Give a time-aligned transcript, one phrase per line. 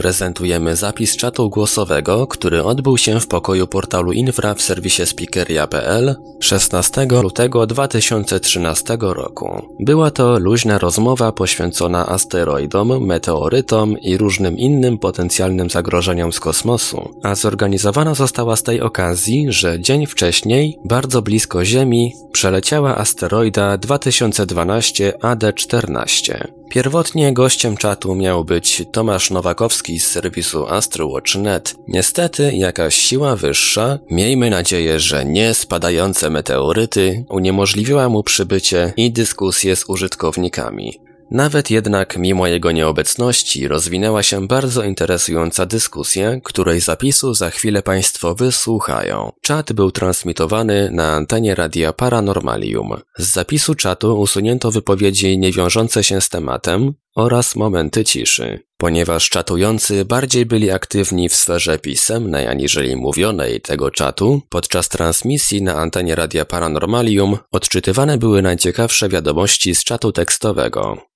[0.00, 7.06] Prezentujemy zapis czatu głosowego, który odbył się w pokoju portalu Infra w serwisie speakeria.pl 16
[7.22, 9.62] lutego 2013 roku.
[9.80, 17.34] Była to luźna rozmowa poświęcona asteroidom, meteorytom i różnym innym potencjalnym zagrożeniom z kosmosu, a
[17.34, 26.59] zorganizowana została z tej okazji, że dzień wcześniej, bardzo blisko Ziemi, przeleciała asteroida 2012 AD14.
[26.70, 31.74] Pierwotnie gościem czatu miał być Tomasz Nowakowski z serwisu AstroWatch.net.
[31.88, 39.76] Niestety jakaś siła wyższa, miejmy nadzieję, że nie spadające meteoryty, uniemożliwiła mu przybycie i dyskusję
[39.76, 41.09] z użytkownikami.
[41.30, 48.34] Nawet jednak mimo jego nieobecności rozwinęła się bardzo interesująca dyskusja, której zapisu za chwilę Państwo
[48.34, 49.32] wysłuchają.
[49.42, 52.96] Czat był transmitowany na antenie radia Paranormalium.
[53.18, 60.46] Z zapisu czatu usunięto wypowiedzi niewiążące się z tematem oraz momenty ciszy, ponieważ czatujący bardziej
[60.46, 67.38] byli aktywni w sferze pisemnej aniżeli mówionej tego czatu, podczas transmisji na antenie radia Paranormalium
[67.52, 71.09] odczytywane były najciekawsze wiadomości z czatu tekstowego.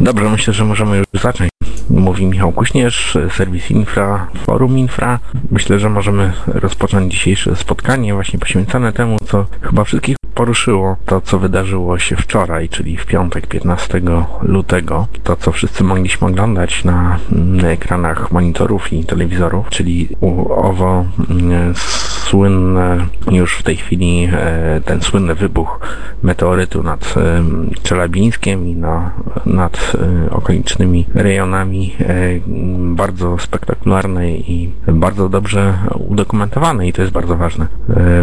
[0.00, 1.50] Dobrze, myślę, że możemy już zacząć.
[1.90, 5.18] Mówi Michał Kuśnierz, serwis Infra, Forum Infra.
[5.50, 11.38] Myślę, że możemy rozpocząć dzisiejsze spotkanie właśnie poświęcone temu, co chyba wszystkich poruszyło to, co
[11.38, 14.00] wydarzyło się wczoraj, czyli w piątek 15
[14.42, 15.06] lutego.
[15.24, 20.08] To, co wszyscy mogliśmy oglądać na, na ekranach monitorów i telewizorów, czyli
[20.50, 21.74] owo mm,
[22.30, 25.80] słynne już w tej chwili e, ten słynny wybuch
[26.22, 27.42] meteorytu nad e,
[27.82, 29.10] Czelabińskiem i na,
[29.46, 29.92] nad
[30.28, 31.96] e, okolicznymi rejonami
[32.80, 35.74] bardzo spektakularnej i bardzo dobrze
[36.08, 37.66] udokumentowanej i to jest bardzo ważne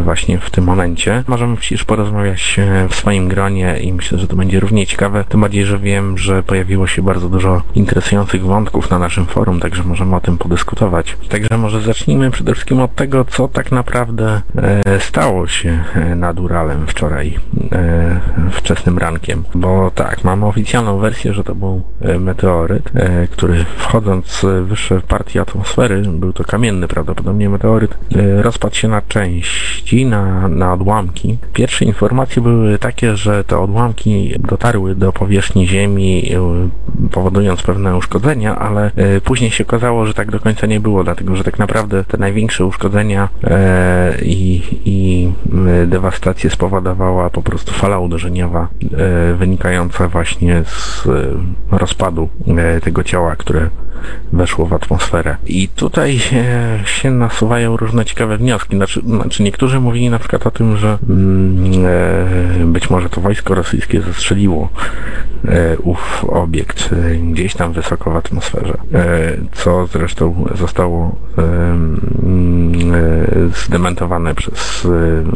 [0.03, 1.23] właśnie w tym momencie.
[1.27, 5.65] Możemy przecież porozmawiać w swoim gronie i myślę, że to będzie równie ciekawe, tym bardziej,
[5.65, 10.19] że wiem, że pojawiło się bardzo dużo interesujących wątków na naszym forum, także możemy o
[10.19, 11.17] tym podyskutować.
[11.29, 16.15] Także może zacznijmy przede wszystkim od tego, co tak naprawdę naprawdę e, stało się e,
[16.15, 17.39] nad Uralem wczoraj
[17.71, 18.19] e,
[18.51, 19.43] wczesnym rankiem.
[19.55, 21.81] Bo tak, mamy oficjalną wersję, że to był
[22.19, 22.91] meteoryt,
[23.31, 27.97] który wchodząc wyższe w partii atmosfery, był to kamienny prawdopodobnie meteoryt,
[28.41, 31.37] rozpadł się na części, na, na odłamki.
[31.53, 36.31] Pierwsze informacje były takie, że te odłamki dotarły do powierzchni Ziemi,
[37.11, 38.91] powodując pewne uszkodzenia, ale
[39.23, 42.65] później się okazało, że tak do końca nie było, dlatego że tak naprawdę te największe
[42.65, 43.29] uszkodzenia
[44.21, 45.31] i, i
[45.87, 53.35] dewastację spowodowała po prostu fala uderzeniowa e, wynikająca właśnie z e, rozpadu e, tego ciała,
[53.35, 53.69] które
[54.33, 55.37] weszło w atmosferę.
[55.45, 56.43] I tutaj się,
[56.85, 58.75] się nasuwają różne ciekawe wnioski.
[58.75, 63.55] Znaczy, znaczy niektórzy mówili na przykład o tym, że mm, e, być może to wojsko
[63.55, 64.69] rosyjskie zastrzeliło
[65.47, 73.65] e, ów obiekt e, gdzieś tam wysoko w atmosferze, e, co zresztą zostało mm, e,
[73.65, 74.87] zdementowane przez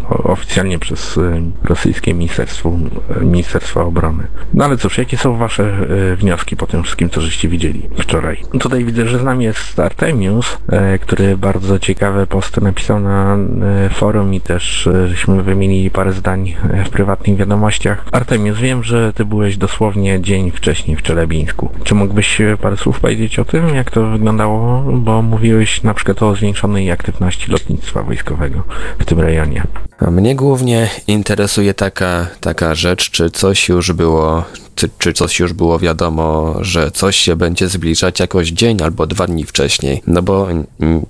[0.09, 1.19] oficjalnie przez
[1.63, 2.78] rosyjskie ministerstwo,
[3.22, 4.28] Ministerstwo Obrony.
[4.53, 5.78] No ale cóż, jakie są wasze
[6.17, 8.38] wnioski po tym wszystkim, co żeście widzieli wczoraj?
[8.59, 13.38] Tutaj widzę, że z nami jest Artemius, e, który bardzo ciekawe posty napisał na
[13.85, 18.06] e, forum i też e, żeśmy wymienili parę zdań w prywatnych wiadomościach.
[18.11, 21.69] Artemius, wiem, że ty byłeś dosłownie dzień wcześniej w Czelebińsku.
[21.84, 24.84] Czy mógłbyś parę słów powiedzieć o tym, jak to wyglądało?
[24.94, 28.63] Bo mówiłeś na przykład o zwiększonej aktywności lotnictwa wojskowego
[29.00, 29.63] w tym rejonie.
[30.00, 34.44] A mnie głównie interesuje taka, taka rzecz, czy coś już było,
[34.76, 39.28] czy, czy coś już było wiadomo, że coś się będzie zbliżać jakoś dzień albo dwa
[39.28, 40.02] dni wcześniej.
[40.08, 40.48] No bo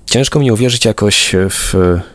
[0.06, 1.74] ciężko mi uwierzyć jakoś w,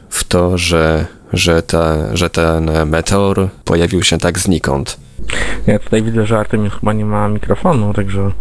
[0.10, 4.98] w to, że, że, ta, że ten meteor pojawił się tak znikąd.
[5.68, 8.32] Ja tutaj widzę, że Artemius chyba nie ma mikrofonu, także e,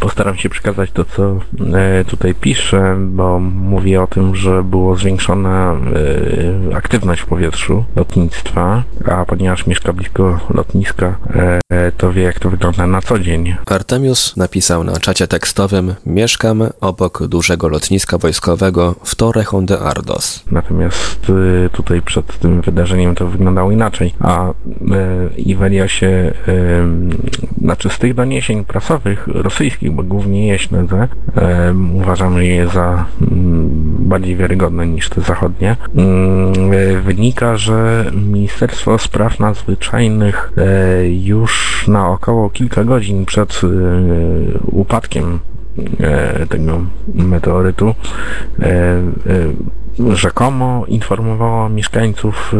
[0.00, 1.36] postaram się przekazać to, co
[1.74, 5.76] e, tutaj piszę, bo mówię o tym, że było zwiększona
[6.72, 11.16] e, aktywność w powietrzu lotnictwa, a ponieważ mieszka blisko lotniska,
[11.96, 13.56] to wie, jak to wygląda na co dzień.
[13.66, 20.44] Artemius napisał na czacie tekstowym Mieszkam obok dużego lotniska wojskowego w Torrejon de Ardos.
[20.50, 21.32] Natomiast
[21.72, 24.52] tutaj przed tym wydarzeniem to wyglądało inaczej, a
[25.46, 26.32] i w Eliasie,
[27.60, 31.08] znaczy z tych doniesień prasowych rosyjskich, bo głównie je śledzę,
[31.94, 35.76] uważam je za mm, bardziej wiarygodne niż te zachodnie,
[37.02, 43.68] wynika, że Ministerstwo Spraw Nadzwyczajnych e, już na około kilka godzin przed e,
[44.64, 45.38] upadkiem
[46.00, 46.80] e, tego
[47.14, 47.94] meteorytu
[50.14, 52.54] rzekomo informowała mieszkańców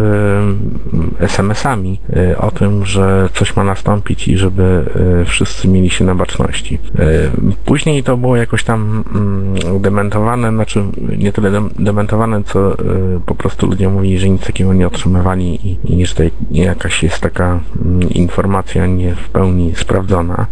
[1.19, 2.01] SMS-ami
[2.39, 4.85] o tym, że coś ma nastąpić i żeby
[5.27, 6.79] wszyscy mieli się na baczności.
[7.65, 10.85] Później to było jakoś tam mm, dementowane, znaczy
[11.19, 12.77] nie tyle dementowane, co
[13.27, 17.21] po prostu ludzie mówili, że nic takiego nie otrzymywali i, i że to jakaś jest
[17.21, 20.47] taka mm, informacja nie w pełni sprawdzona,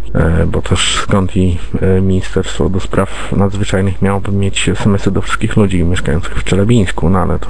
[0.47, 1.57] bo też skąd i
[2.01, 7.39] Ministerstwo do Spraw Nadzwyczajnych miałoby mieć SMS-y do wszystkich ludzi mieszkających w Czelebińsku, no ale
[7.39, 7.47] to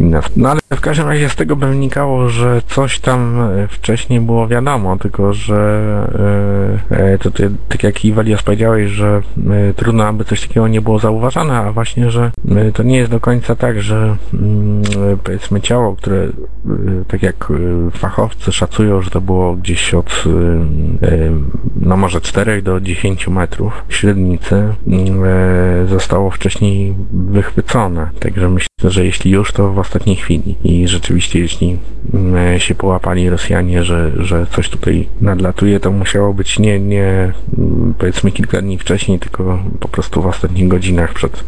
[0.00, 4.20] inna No ale w każdym razie z tego by wynikało, że coś tam e, wcześniej
[4.20, 10.04] było wiadomo, tylko że e, e to ty, tak jak Iwalias powiedziałeś, że e, trudno,
[10.04, 13.56] aby coś takiego nie było zauważane, a właśnie, że e, to nie jest do końca
[13.56, 14.82] tak, że mm,
[15.24, 16.30] powiedzmy ciało, które e,
[17.08, 17.52] tak jak
[17.92, 20.24] fachowcy szacują, że to było gdzieś od
[21.76, 28.10] no może 4 do 10 metrów średnicy, mm, zostało wcześniej wychwycone.
[28.20, 30.54] Także myślę, że jeśli już, to w ostatniej chwili.
[30.64, 31.78] I rzeczywiście, jeśli
[32.14, 37.94] mm, się połapali Rosjanie, że, że coś tutaj nadlatuje, to musiało być nie, nie mm,
[37.98, 41.44] powiedzmy kilka dni wcześniej, tylko po prostu w ostatnich godzinach przed,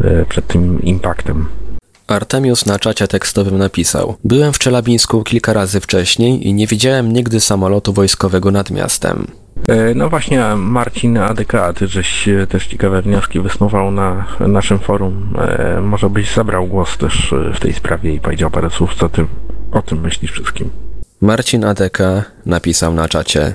[0.00, 1.46] e, przed tym impaktem.
[2.06, 7.40] Artemius na czacie tekstowym napisał: Byłem w Czelabińsku kilka razy wcześniej i nie widziałem nigdy
[7.40, 9.26] samolotu wojskowego nad miastem.
[9.68, 15.34] E, no właśnie Marcin ADK, ty żeś e, też ciekawe wnioski wysnuwał na naszym forum.
[15.38, 19.26] E, może byś zabrał głos też w tej sprawie i powiedział parę słów, co ty
[19.72, 20.70] o tym myślisz wszystkim.
[21.20, 21.98] Marcin ADK
[22.46, 23.54] napisał na czacie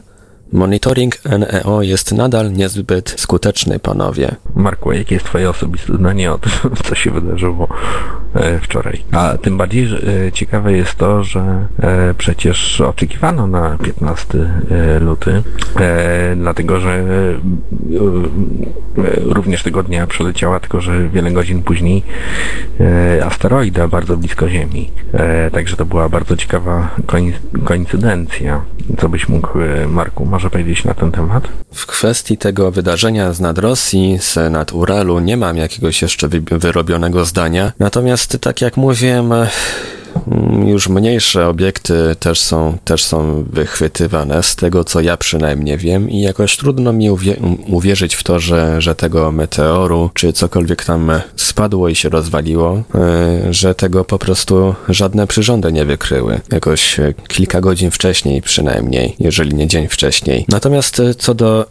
[0.52, 4.36] Monitoring NEO jest nadal niezbyt skuteczny, panowie.
[4.56, 6.52] Marku, jakie jest twoje osobiste zdanie o tym,
[6.86, 7.68] co się wydarzyło
[8.62, 9.04] wczoraj?
[9.12, 9.84] A tym bardziej
[10.28, 14.50] e, ciekawe jest to, że e, przecież oczekiwano na 15
[15.00, 15.44] luty,
[16.36, 17.04] dlatego że
[19.16, 22.04] również tego dnia przeleciała, tylko że wiele godzin później
[23.26, 24.92] asteroida bardzo blisko Ziemi.
[25.52, 26.96] Także to była bardzo ciekawa
[27.66, 28.62] koincydencja.
[28.98, 29.58] Co byś mógł,
[29.90, 31.48] Marku, może powiedzieć na ten temat?
[31.74, 37.26] W kwestii tego wydarzenia z nad Rosji, z nad Uralu nie mam jakiegoś jeszcze wyrobionego
[37.26, 37.72] zdania.
[37.80, 39.34] Natomiast tak jak mówiłem,
[40.28, 46.10] Mm, już mniejsze obiekty też są, też są wychwytywane, z tego co ja przynajmniej wiem,
[46.10, 47.10] i jakoś trudno mi
[47.68, 53.54] uwierzyć w to, że, że tego meteoru, czy cokolwiek tam spadło i się rozwaliło, e,
[53.54, 56.42] że tego po prostu żadne przyrządy nie wykryły.
[56.52, 60.46] Jakoś kilka godzin wcześniej przynajmniej, jeżeli nie dzień wcześniej.
[60.48, 61.66] Natomiast e, co do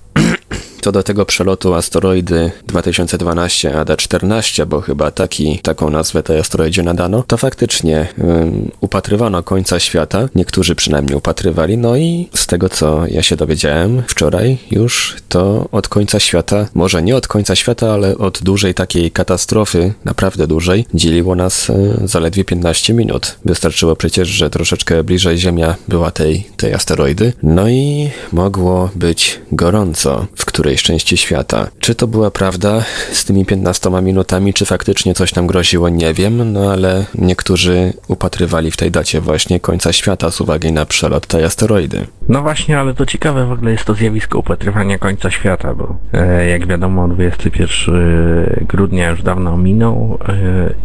[0.81, 7.25] Co do tego przelotu asteroidy 2012 AD14, bo chyba taki, taką nazwę tej asteroidzie nadano,
[7.27, 13.23] to faktycznie um, upatrywano końca świata, niektórzy przynajmniej upatrywali, no i z tego co ja
[13.23, 18.43] się dowiedziałem wczoraj już, to od końca świata, może nie od końca świata, ale od
[18.43, 21.75] dużej takiej katastrofy, naprawdę dużej, dzieliło nas e,
[22.05, 23.37] zaledwie 15 minut.
[23.45, 30.27] Wystarczyło przecież, że troszeczkę bliżej Ziemia była tej, tej asteroidy, no i mogło być gorąco,
[30.37, 31.67] w której części świata.
[31.79, 36.53] Czy to była prawda z tymi 15 minutami, czy faktycznie coś tam groziło, nie wiem,
[36.53, 41.45] no ale niektórzy upatrywali w tej dacie właśnie końca świata z uwagi na przelot tej
[41.45, 42.07] asteroidy.
[42.29, 46.49] No właśnie, ale to ciekawe w ogóle jest to zjawisko upatrywania końca świata, bo e,
[46.49, 50.35] jak wiadomo 21 grudnia już dawno minął e,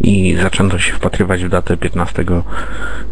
[0.00, 2.24] i zaczęto się wpatrywać w datę 15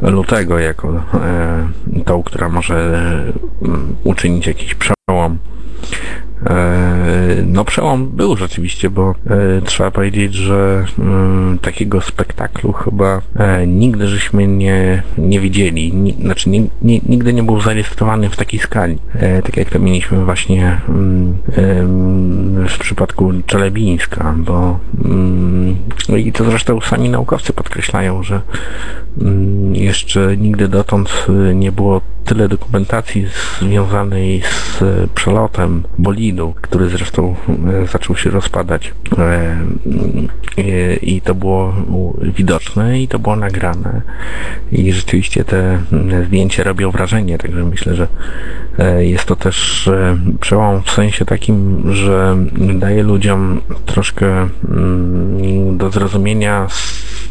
[0.02, 1.68] lutego jako e,
[2.04, 3.68] tą, która może e,
[4.04, 5.38] uczynić jakiś przełom
[7.46, 14.08] no przełom był rzeczywiście, bo e, trzeba powiedzieć, że mm, takiego spektaklu chyba e, nigdy
[14.08, 16.14] żeśmy nie, nie widzieli.
[16.20, 16.50] Znaczy
[16.82, 18.98] nigdy nie był zarejestrowany w takiej skali.
[19.44, 21.38] Tak jak to mieliśmy właśnie mm,
[22.68, 25.76] w przypadku Czelebińska, bo mm,
[26.16, 28.40] i to zresztą sami naukowcy podkreślają, że
[29.72, 33.26] jeszcze nigdy dotąd nie było tyle dokumentacji
[33.60, 34.82] związanej z
[35.14, 35.82] przelotem
[36.34, 37.34] bolidu, który zresztą
[37.82, 39.56] e, zaczął się rozpadać e,
[40.96, 41.74] i to było
[42.22, 44.02] widoczne i to było nagrane.
[44.72, 45.82] I rzeczywiście te
[46.26, 48.08] zdjęcia robią wrażenie, także myślę, że
[48.78, 49.90] e, jest to też
[50.40, 52.36] przełom w sensie takim, że
[52.74, 56.68] daje ludziom troszkę mm, do zrozumienia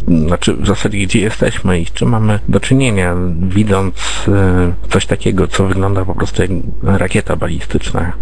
[0.07, 3.95] znaczy w zasadzie gdzie jesteśmy i z czym mamy do czynienia, widząc
[4.27, 6.51] e, coś takiego, co wygląda po prostu jak
[6.83, 8.13] rakieta balistyczna,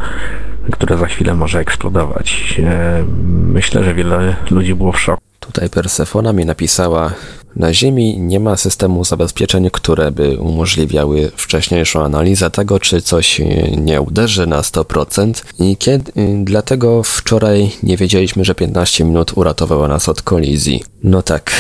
[0.72, 2.60] która za chwilę może eksplodować.
[2.64, 7.14] E, myślę, że wiele ludzi było w szoku Tutaj Persefona mi napisała,
[7.56, 13.42] na Ziemi nie ma systemu zabezpieczeń, które by umożliwiały wcześniejszą analizę tego, czy coś
[13.78, 16.12] nie uderzy na 100% i kiedy,
[16.44, 20.84] dlatego wczoraj nie wiedzieliśmy, że 15 minut uratowało nas od kolizji.
[21.04, 21.52] No tak,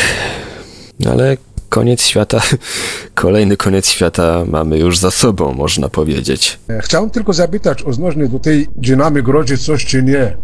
[1.12, 1.38] ale
[1.72, 2.42] koniec świata,
[3.16, 6.60] kolejny koniec świata mamy już za sobą, można powiedzieć.
[6.82, 10.38] Chciałem tylko zapytać odnośnie do tej, czy nami grozi coś, czy nie.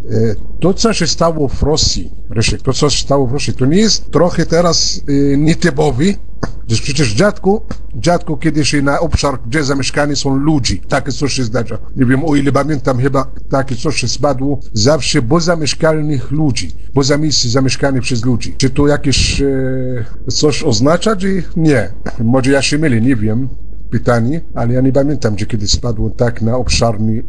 [0.59, 3.77] To, co się stało w Rosji, Rysiek, to, co się stało w Rosji, to nie
[3.77, 5.01] jest trochę teraz
[5.37, 6.15] nietypowy,
[6.67, 7.61] Gdyż przecież dziadku,
[7.95, 11.77] dziadku kiedyś na obszar, gdzie zamieszkani są ludzi, takie coś się zdarza.
[11.95, 17.49] Nie wiem, o ile pamiętam, chyba takie coś się spadło zawsze pozamieszkalnych ludzi, poza miejsce
[17.49, 18.55] zamieszkane przez ludzi.
[18.57, 19.45] Czy to jakieś e,
[20.27, 21.89] coś oznacza, czy nie?
[22.23, 23.49] Może ja się mylę, nie wiem
[23.89, 27.23] pytanie, ale ja nie pamiętam, gdzie kiedyś spadło tak na obszarny,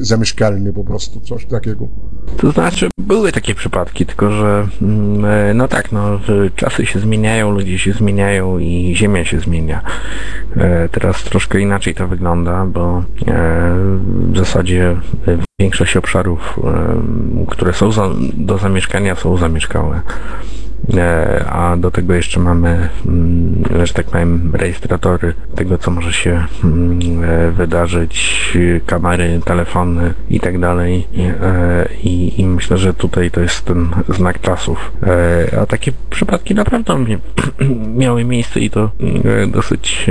[0.00, 1.88] zamieszkalny po prostu, coś takiego.
[2.36, 6.20] To znaczy, były takie przypadki, tylko że mm, e, no tak, no
[6.56, 9.82] czasy się zmieniają, ludzie się zmieniają i ziemia się zmienia.
[10.56, 13.02] E, teraz troszkę inaczej to wygląda, bo e,
[14.32, 14.96] w zasadzie
[15.60, 16.60] większość obszarów,
[17.48, 17.90] które są
[18.34, 20.00] do zamieszkania, są zamieszkałe.
[20.92, 26.44] E, a do tego jeszcze mamy, mm, że tak powiem, rejestratory tego, co może się
[26.64, 28.34] mm, e, wydarzyć,
[28.86, 31.06] kamery, telefony i tak dalej.
[31.18, 34.92] E, I, I myślę, że tutaj to jest ten znak czasów.
[35.62, 36.94] A takie przypadki naprawdę
[37.96, 38.90] miały miejsce i to
[39.48, 40.06] dosyć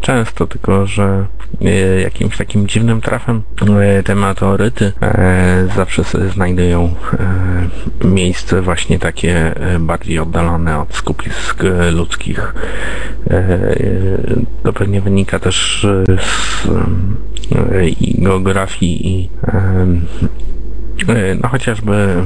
[0.00, 1.26] często, tylko że
[2.02, 3.42] jakimś takim dziwnym trafem
[4.04, 4.92] te meteoryty
[5.76, 6.02] zawsze
[6.34, 6.94] znajdują
[8.04, 12.54] miejsce właśnie takie bardziej bardziej oddalone od skupisk e, ludzkich.
[13.30, 13.76] E, e,
[14.62, 15.86] to pewnie wynika też
[16.20, 16.68] z
[18.00, 19.30] i geografii i
[21.42, 22.16] no chociażby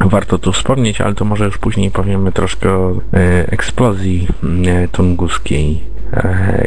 [0.00, 3.00] warto tu wspomnieć, ale to może już później powiemy troszkę o
[3.46, 4.28] eksplozji
[4.92, 5.80] tunguskiej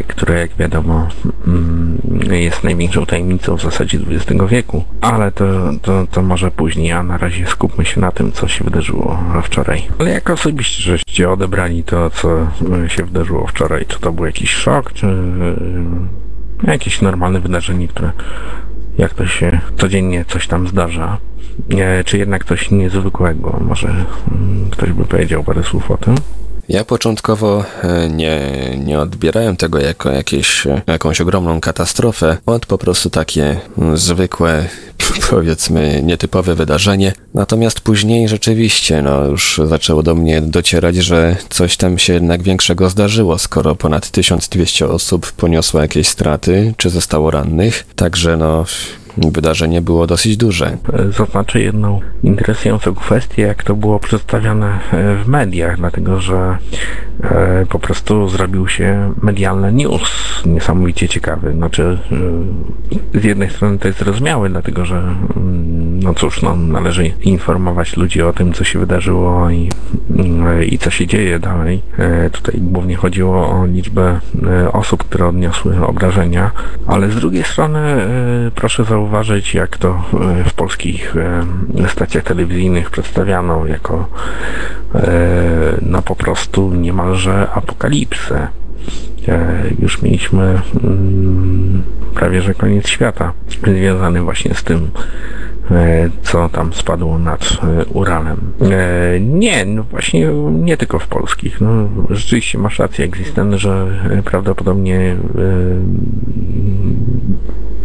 [0.07, 1.07] które jak wiadomo
[1.47, 1.97] mm,
[2.31, 5.45] jest największą tajemnicą w zasadzie XX wieku, ale to,
[5.81, 9.83] to, to może później, a na razie skupmy się na tym, co się wydarzyło wczoraj.
[9.99, 12.47] Ale jak osobiście żeście odebrali to, co
[12.87, 15.07] się wydarzyło wczoraj, czy to był jakiś szok, czy
[16.63, 18.11] e, jakieś normalne wydarzenie, które
[18.97, 21.17] jak to się codziennie coś tam zdarza,
[21.69, 26.15] e, czy jednak coś niezwykłego, może mm, ktoś by powiedział parę słów o tym?
[26.71, 28.39] Ja początkowo e, nie,
[28.85, 34.65] nie odbierałem tego jako jakieś, e, jakąś ogromną katastrofę, od po prostu takie mm, zwykłe,
[35.29, 37.13] powiedzmy, nietypowe wydarzenie.
[37.33, 42.89] Natomiast później rzeczywiście, no już zaczęło do mnie docierać, że coś tam się jednak większego
[42.89, 47.85] zdarzyło, skoro ponad 1200 osób poniosło jakieś straty, czy zostało rannych.
[47.95, 48.65] Także no,
[49.17, 50.77] wydarzenie było dosyć duże.
[51.17, 54.79] Zaznaczę jedną interesującą kwestię, jak to było przedstawiane
[55.23, 56.57] w mediach, dlatego że
[57.69, 61.53] po prostu zrobił się medialny news niesamowicie ciekawy.
[61.53, 61.97] Znaczy,
[63.13, 67.97] e, z jednej strony to jest zrozumiałe, dlatego że mm, no cóż, no, należy informować
[67.97, 69.69] ludzi o tym, co się wydarzyło i,
[70.69, 71.81] i co się dzieje dalej.
[72.31, 74.19] Tutaj głównie chodziło o liczbę
[74.73, 76.51] osób, które odniosły obrażenia,
[76.87, 77.79] ale z drugiej strony
[78.55, 84.07] proszę zauważyć, jak to e, w polskich e, stacjach telewizyjnych przedstawiano jako
[84.95, 86.71] e, no po prostu
[87.11, 88.47] niemalże apokalipsę.
[89.79, 91.83] Już mieliśmy mm,
[92.15, 94.91] prawie że koniec świata związany właśnie z tym
[96.23, 97.57] co tam spadło nad
[97.93, 98.37] Uralem.
[99.19, 101.61] Nie, no właśnie nie tylko w polskich.
[101.61, 103.87] No, rzeczywiście masz rację, egzystent, że
[104.25, 105.15] prawdopodobnie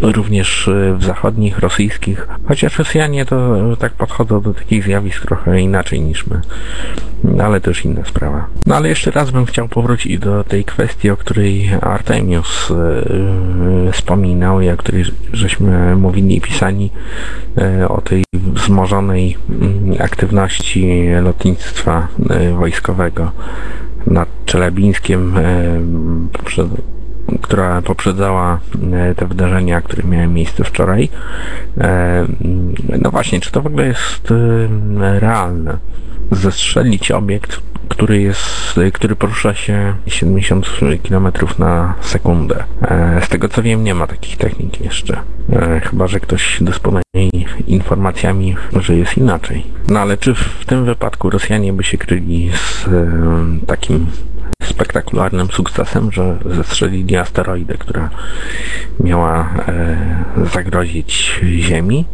[0.01, 6.01] również e, w zachodnich, rosyjskich, chociaż Rosjanie to tak podchodzą do takich zjawisk trochę inaczej
[6.01, 6.41] niż my,
[7.45, 8.47] ale to już inna sprawa.
[8.67, 12.73] No ale jeszcze raz bym chciał powrócić do tej kwestii, o której Artemius
[13.87, 16.91] yy, wspominał i o której żeśmy mówili i pisali,
[17.57, 19.37] yy, o tej wzmożonej
[19.89, 22.09] yy, aktywności lotnictwa
[22.59, 23.31] wojskowego
[24.07, 25.35] nad Czelebińskiem
[27.43, 28.59] która poprzedzała
[28.93, 31.09] e, te wydarzenia, które miały miejsce wczoraj.
[31.79, 32.27] E,
[33.03, 35.79] no właśnie, czy to w ogóle jest e, realne?
[36.31, 40.67] Zestrzelić obiekt, który jest, który porusza się 70
[41.09, 41.29] km
[41.59, 42.65] na sekundę.
[43.25, 45.21] Z tego co wiem, nie ma takich technik jeszcze.
[45.83, 47.03] Chyba, że ktoś dysponuje
[47.67, 49.67] informacjami, że jest inaczej.
[49.89, 52.89] No ale czy w tym wypadku Rosjanie by się kryli z
[53.67, 54.07] takim
[54.67, 58.11] spektakularnym sukcesem, że zestrzelili asteroidę, która
[59.01, 59.97] miała e,
[60.53, 62.05] zagrozić Ziemi.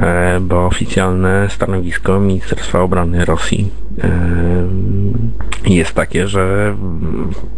[0.00, 3.70] e, bo oficjalne stanowisko Ministerstwa Obrony Rosji
[5.66, 6.76] jest takie, że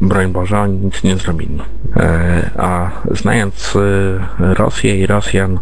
[0.01, 1.59] broń Boże oni nic nie zrobili.
[2.59, 3.79] A znając
[4.39, 5.59] Rosję i Rosjan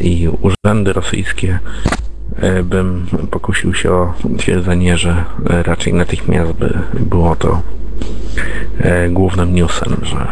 [0.00, 1.58] i urzędy rosyjskie,
[2.64, 7.62] bym pokusił się o twierdzenie, że raczej natychmiast by było to
[9.10, 10.26] głównym newsem, że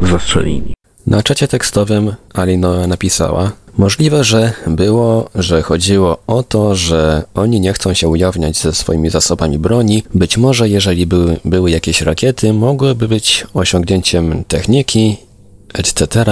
[0.00, 0.74] zastrzelili.
[1.06, 7.72] Na czacie tekstowym Alinoa napisała, Możliwe, że było, że chodziło o to, że oni nie
[7.72, 10.02] chcą się ujawniać ze swoimi zasobami broni.
[10.14, 15.16] Być może, jeżeli były, były jakieś rakiety, mogłyby być osiągnięciem techniki,
[15.74, 16.24] etc.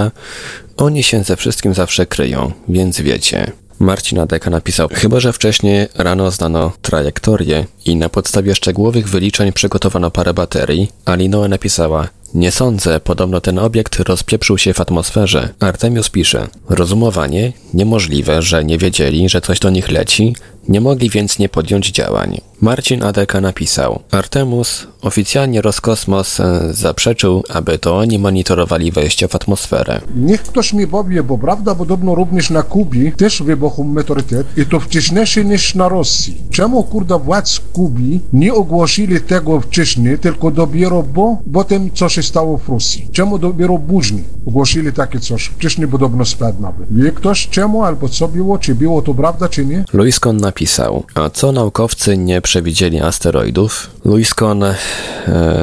[0.76, 3.52] Oni się ze wszystkim zawsze kryją, więc wiecie.
[3.78, 10.10] Marcin Adeka napisał, chyba że wcześniej rano znano trajektorię i na podstawie szczegółowych wyliczeń przygotowano
[10.10, 15.48] parę baterii, a Linoe napisała, nie sądzę, podobno ten obiekt rozpieprzył się w atmosferze.
[15.60, 20.36] Artemius pisze, rozumowanie, niemożliwe, że nie wiedzieli, że coś do nich leci,
[20.68, 22.40] nie mogli więc nie podjąć działań.
[22.60, 30.00] Marcin Adeka napisał, Artemus, oficjalnie Roskosmos e, zaprzeczył, aby to oni monitorowali wejście w atmosferę.
[30.16, 34.80] Niech ktoś mi powie, bo prawda podobno również na Kubie też wybuchł meteorytet i to
[34.80, 36.36] wcześniejszy niż na Rosji.
[36.50, 42.58] Czemu kurda władz Kubi nie ogłosili tego wcześniej, tylko dopiero bo potem co się stało
[42.58, 43.08] w Rosji?
[43.12, 45.44] Czemu dopiero później ogłosili takie coś?
[45.44, 46.86] Wcześniej podobno spadł nawet.
[46.90, 48.58] Wie ktoś czemu albo co było?
[48.58, 49.84] Czy było to prawda, czy nie?
[49.92, 53.90] Luiskon napisał, a co naukowcy nie przewidzieli asteroidów?
[54.04, 54.74] Luiskon, e,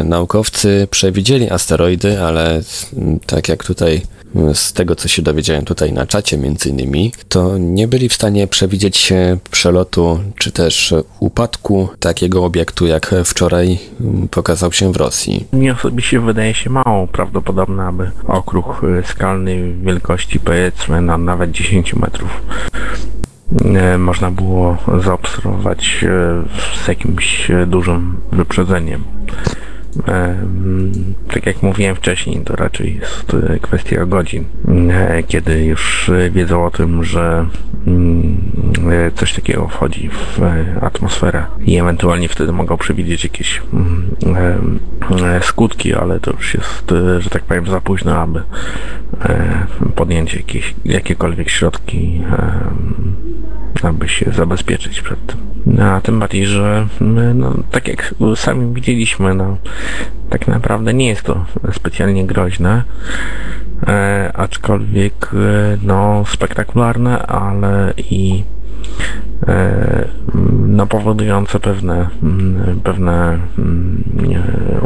[0.03, 2.61] naukowcy przewidzieli asteroidy, ale
[3.25, 4.01] tak jak tutaj
[4.53, 8.47] z tego, co się dowiedziałem tutaj na czacie między innymi, to nie byli w stanie
[8.47, 9.13] przewidzieć
[9.51, 13.79] przelotu czy też upadku takiego obiektu, jak wczoraj
[14.31, 15.47] pokazał się w Rosji.
[15.53, 22.29] Mi osobiście wydaje się mało prawdopodobne, aby okruch skalny wielkości powiedzmy na nawet 10 metrów
[22.29, 23.30] e,
[23.97, 26.43] można było zaobserwować e,
[26.83, 29.03] z jakimś dużym wyprzedzeniem.
[31.27, 34.45] Tak jak mówiłem wcześniej, to raczej jest e, kwestia godzin,
[34.89, 37.45] e, kiedy już wiedzą o tym, że
[37.87, 38.37] mm,
[38.91, 40.39] e, coś takiego wchodzi w
[40.81, 44.79] atmosferę i ewentualnie wtedy mogą przewidzieć jakieś mm,
[45.41, 48.41] skutki, ale to już jest, że tak powiem, za późno, aby
[49.95, 52.21] podjąć jakieś, jakiekolwiek środki,
[53.85, 55.37] aby się zabezpieczyć przed tym.
[55.65, 56.87] No, a tym bardziej, że
[57.35, 59.57] no, tak jak sami widzieliśmy, no,
[60.29, 62.83] tak naprawdę nie jest to specjalnie groźne,
[63.87, 68.43] e, aczkolwiek e, no, spektakularne, ale i
[70.67, 74.03] no, powodujące pewne, mm, pewne mm,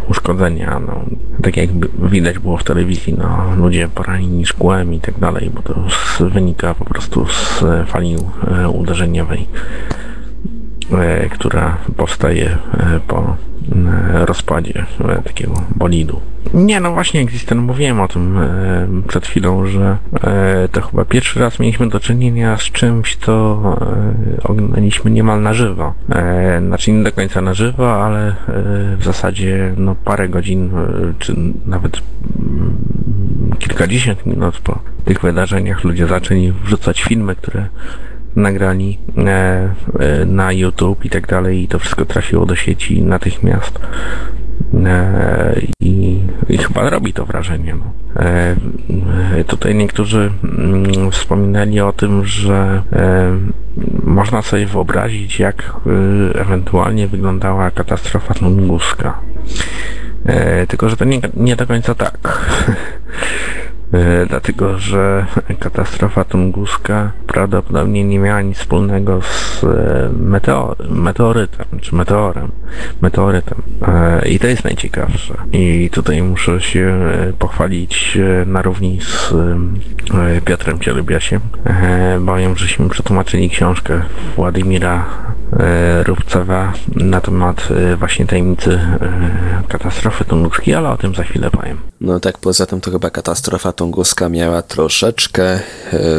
[0.08, 0.80] uszkodzenia.
[0.80, 1.06] No,
[1.44, 1.70] tak jak
[2.10, 5.76] widać było w telewizji, no, ludzie poranieni szkłem i tak dalej, bo to
[6.20, 8.16] wynika po prostu z fali
[8.48, 9.48] e, uderzeniowej.
[10.92, 13.36] E, która powstaje e, po e,
[14.14, 14.86] rozpadzie
[15.24, 16.22] takiego bolidu.
[16.54, 18.40] Nie, no właśnie, Existen, mówiłem o tym
[19.08, 19.98] przed chwilą, że
[20.72, 23.62] to chyba pierwszy raz mieliśmy do czynienia z czymś, co
[24.44, 25.94] oglądaliśmy niemal na żywo.
[26.68, 28.36] Znaczy nie do końca na żywo, ale
[28.98, 30.72] w zasadzie no parę godzin,
[31.20, 32.02] czy nawet
[32.40, 32.78] mm,
[33.60, 37.68] kilkadziesiąt minut po tych wydarzeniach ludzie zaczęli wrzucać filmy, które
[38.36, 39.22] nagrali e,
[40.00, 43.80] e, na YouTube i tak dalej i to wszystko trafiło do sieci natychmiast.
[44.86, 46.20] E, I,
[46.50, 47.76] I, chyba robi to wrażenie.
[47.76, 48.06] No.
[48.24, 48.56] E,
[49.48, 53.38] tutaj niektórzy mm, wspominali o tym, że e,
[54.04, 59.20] można sobie wyobrazić, jak e, ewentualnie wyglądała katastrofa tunguska.
[60.68, 62.18] Tylko, że to nie, nie do końca tak.
[63.96, 65.26] E, dlatego że
[65.60, 72.52] katastrofa tunguska prawdopodobnie nie miała nic wspólnego z e, meteor, meteorytem, czy meteorem,
[73.02, 73.62] meteorytem.
[73.88, 75.34] E, I to jest najciekawsze.
[75.52, 77.00] I tutaj muszę się
[77.40, 79.34] pochwalić na równi z
[80.46, 81.42] Piotrem Cielubiasiem,
[82.20, 84.02] bowiem żeśmy przetłumaczyli książkę
[84.36, 85.06] Władimira
[86.04, 88.80] Rubcowa na temat właśnie tajemnicy
[89.68, 91.78] katastrofy tunguskiej, ale o tym za chwilę powiem.
[92.02, 95.60] No tak, poza tym to chyba katastrofa tunguska miała troszeczkę e,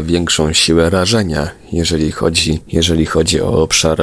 [0.02, 4.00] większą siłę rażenia, jeżeli chodzi, jeżeli chodzi o obszar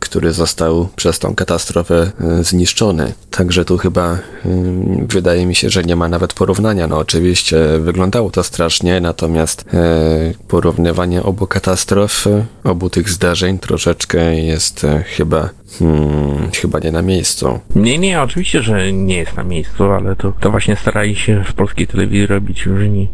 [0.00, 3.12] który został przez tą katastrofę e, zniszczony.
[3.30, 6.86] Także tu chyba mm, wydaje mi się, że nie ma nawet porównania.
[6.86, 12.24] No oczywiście wyglądało to strasznie, natomiast e, porównywanie obu katastrof,
[12.64, 17.60] obu tych zdarzeń troszeczkę jest chyba Hmm, chyba nie na miejscu.
[17.74, 21.52] Nie, nie, oczywiście, że nie jest na miejscu, ale to, to właśnie starali się w
[21.52, 23.08] polskiej telewizji robić różni,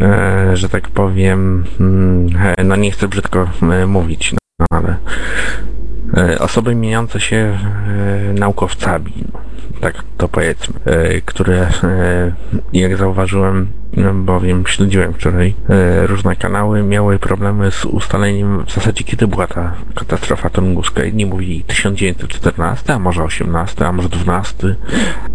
[0.00, 4.96] e, że tak powiem, mm, e, no nie chcę brzydko e, mówić, no, ale e,
[6.38, 9.12] osoby mieniące się e, naukowcami,
[9.80, 11.68] tak to powiedzmy, e, które,
[12.72, 13.68] jak zauważyłem,
[14.14, 19.74] bowiem śledziłem wczoraj e, różne kanały, miały problemy z ustaleniem w zasadzie kiedy była ta
[19.94, 21.04] katastrofa tunguska.
[21.04, 24.76] Jedni mówili 1914, a może 18, a może 12.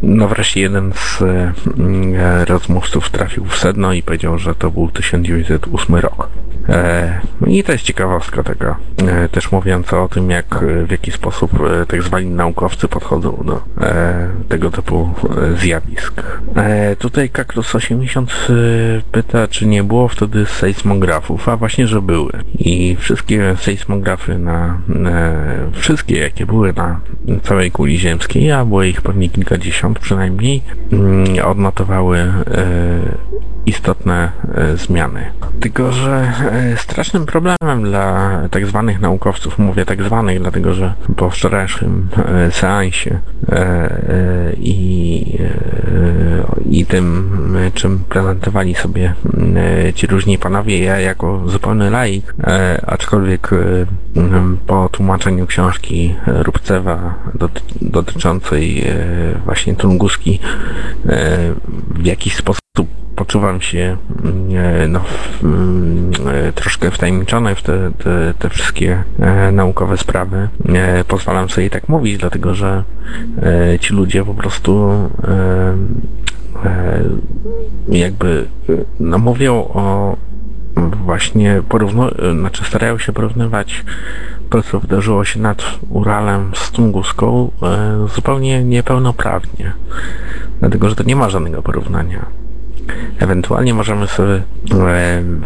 [0.04, 5.96] No wreszcie jeden z e, rozmówców trafił w sedno i powiedział, że to był 1908
[5.96, 6.30] rok.
[6.70, 8.76] E, I to jest ciekawostka tego,
[9.08, 13.62] e, też mówiąca o tym, jak w jaki sposób e, tak zwani naukowcy podchodzą do
[13.82, 15.14] e, tego typu
[15.60, 16.24] zjawisk.
[17.00, 18.32] Tutaj Kaktus 80
[19.12, 22.32] pyta, czy nie było wtedy sejsmografów, a właśnie, że były.
[22.60, 25.32] I wszystkie sejsmografy na, na
[25.72, 27.00] wszystkie, jakie były na
[27.44, 30.62] całej kuli ziemskiej, a było ich pewnie kilkadziesiąt przynajmniej,
[30.92, 32.34] mm, odnotowały e,
[33.66, 35.32] istotne e, zmiany.
[35.60, 41.30] Tylko, że e, strasznym problemem dla tak zwanych naukowców, mówię tak zwanych, dlatego że po
[41.30, 42.10] wczorajszym
[42.52, 43.20] seansie
[44.58, 45.38] i,
[46.70, 47.30] i tym,
[47.74, 49.14] czym prezentowali sobie
[49.96, 52.34] ci różni panowie, ja jako zupełny laik,
[52.88, 53.50] aczkolwiek
[54.68, 57.16] po tłumaczeniu książki Rubcewa
[57.82, 58.84] dotyczącej
[59.46, 60.40] właśnie Tunguski
[61.96, 62.62] w jakiś sposób
[63.16, 65.02] poczuwam się mm, no,
[65.44, 66.12] mm,
[66.56, 70.50] troszkę wtajemniczony w te, te, te wszystkie e, naukowe sprawy.
[71.08, 72.84] Pozwalam sobie tak mówić, dlatego że
[73.44, 74.90] e, ci ludzie po prostu
[75.24, 75.78] e,
[77.88, 78.48] jakby
[79.00, 80.16] no, mówią o
[81.06, 82.04] właśnie porównu,
[82.40, 83.86] znaczy starają się porównywać
[84.50, 87.52] to, co wydarzyło się nad Uralem z Tunguską
[88.16, 89.74] zupełnie niepełnoprawnie.
[90.60, 92.26] Dlatego, że to nie ma żadnego porównania.
[93.20, 94.42] Ewentualnie możemy sobie e,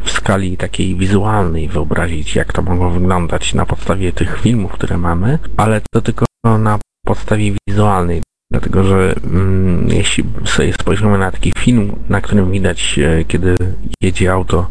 [0.04, 5.40] w skali takiej wizualnej wyobrazić, jak to mogło wyglądać na podstawie tych filmów, które mamy,
[5.58, 6.26] ale to tylko
[6.60, 8.22] na podstawie wizualnej.
[8.52, 13.56] Dlatego, że mm, jeśli sobie spojrzymy na taki film, na którym widać, e, kiedy
[14.02, 14.68] jedzie auto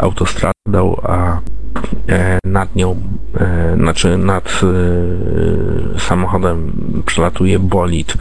[0.00, 1.40] autostradą, a
[2.08, 3.00] e, nad nią,
[3.40, 4.60] e, znaczy nad
[5.96, 6.72] e, samochodem
[7.06, 8.14] przelatuje bolid,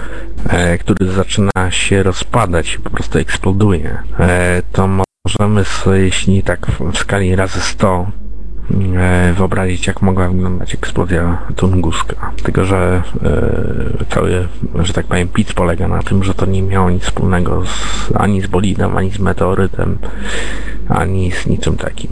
[0.49, 4.89] e, który zaczyna się rozpadać po prostu eksploduje, e, to
[5.27, 8.32] możemy sobie, jeśli tak w skali razy 100 E,
[9.33, 12.31] wyobrazić, jak mogła wyglądać eksplozja Tunguska.
[12.43, 14.47] Tylko, że e, cały,
[14.79, 18.41] że tak powiem, pic polega na tym, że to nie miało nic wspólnego z, ani
[18.41, 19.97] z bolidem, ani z meteorytem,
[20.89, 22.09] ani z niczym takim.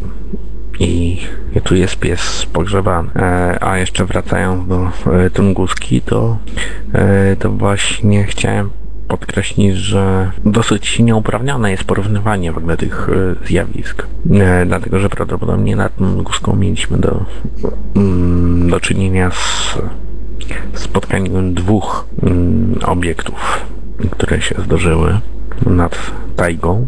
[0.79, 1.21] I
[1.63, 3.09] tu jest pies pogrzebany.
[3.15, 4.89] E, a jeszcze wracając do
[5.33, 6.37] Tunguski, to,
[7.39, 8.69] to właśnie chciałem
[9.11, 14.07] podkreślić, że dosyć nieuprawnione jest porównywanie w ogóle tych e, zjawisk.
[14.31, 15.93] E, dlatego, że prawdopodobnie nad
[16.23, 17.25] Guską mieliśmy do,
[17.95, 19.77] mm, do czynienia z
[20.73, 23.65] spotkaniem dwóch mm, obiektów,
[24.11, 25.19] które się zdarzyły
[25.65, 26.87] nad tajgą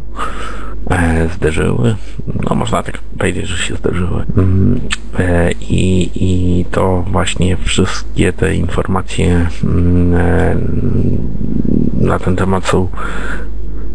[0.90, 1.96] e, zderzyły.
[2.50, 4.24] No można tak powiedzieć, że się zderzyły.
[4.38, 4.80] Mm,
[5.20, 9.48] e, I, I to właśnie wszystkie te informacje
[10.16, 10.58] e,
[12.04, 12.88] na ten temat są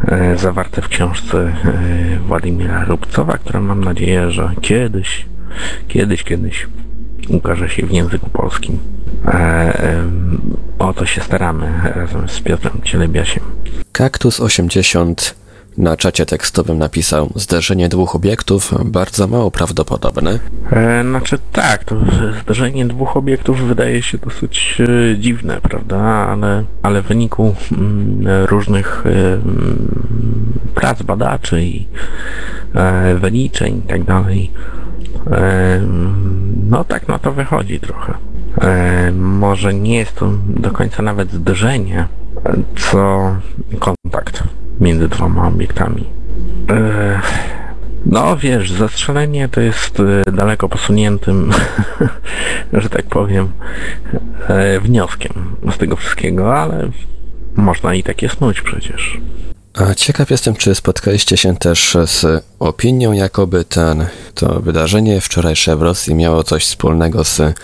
[0.08, 5.26] e, zawarte w książce e, Władimira Rubcowa, która mam nadzieję, że kiedyś,
[5.88, 6.66] kiedyś, kiedyś
[7.28, 8.78] ukaże się w języku polskim.
[9.26, 10.02] E,
[10.78, 13.44] o to się staramy razem z Piotrem Cielebiasiem.
[13.92, 15.34] Kaktus 80
[15.78, 20.38] na czacie tekstowym napisał zderzenie dwóch obiektów bardzo mało prawdopodobne.
[20.72, 21.96] E, znaczy tak, to
[22.42, 25.98] zderzenie dwóch obiektów wydaje się dosyć e, dziwne, prawda?
[26.00, 31.86] Ale, ale w wyniku mm, różnych e, mm, prac badaczy i
[32.74, 34.50] e, wyliczeń i tak dalej,
[35.30, 35.80] e,
[36.68, 38.14] no tak na to wychodzi trochę.
[38.60, 42.08] E, może nie jest to do końca nawet zderzenie,
[42.76, 43.34] co
[43.78, 44.42] kontakt
[44.80, 46.04] między dwoma obiektami.
[46.70, 47.20] E,
[48.06, 51.50] no wiesz, zastrzelenie to jest e, daleko posuniętym,
[52.72, 53.48] że tak powiem,
[54.48, 55.32] e, wnioskiem
[55.72, 56.88] z tego wszystkiego, ale
[57.56, 59.20] można i takie snuć przecież.
[59.96, 66.14] Ciekaw jestem, czy spotkaliście się też z opinią, jakoby ten to wydarzenie wczorajsze w Rosji
[66.14, 67.54] miało coś wspólnego z, e,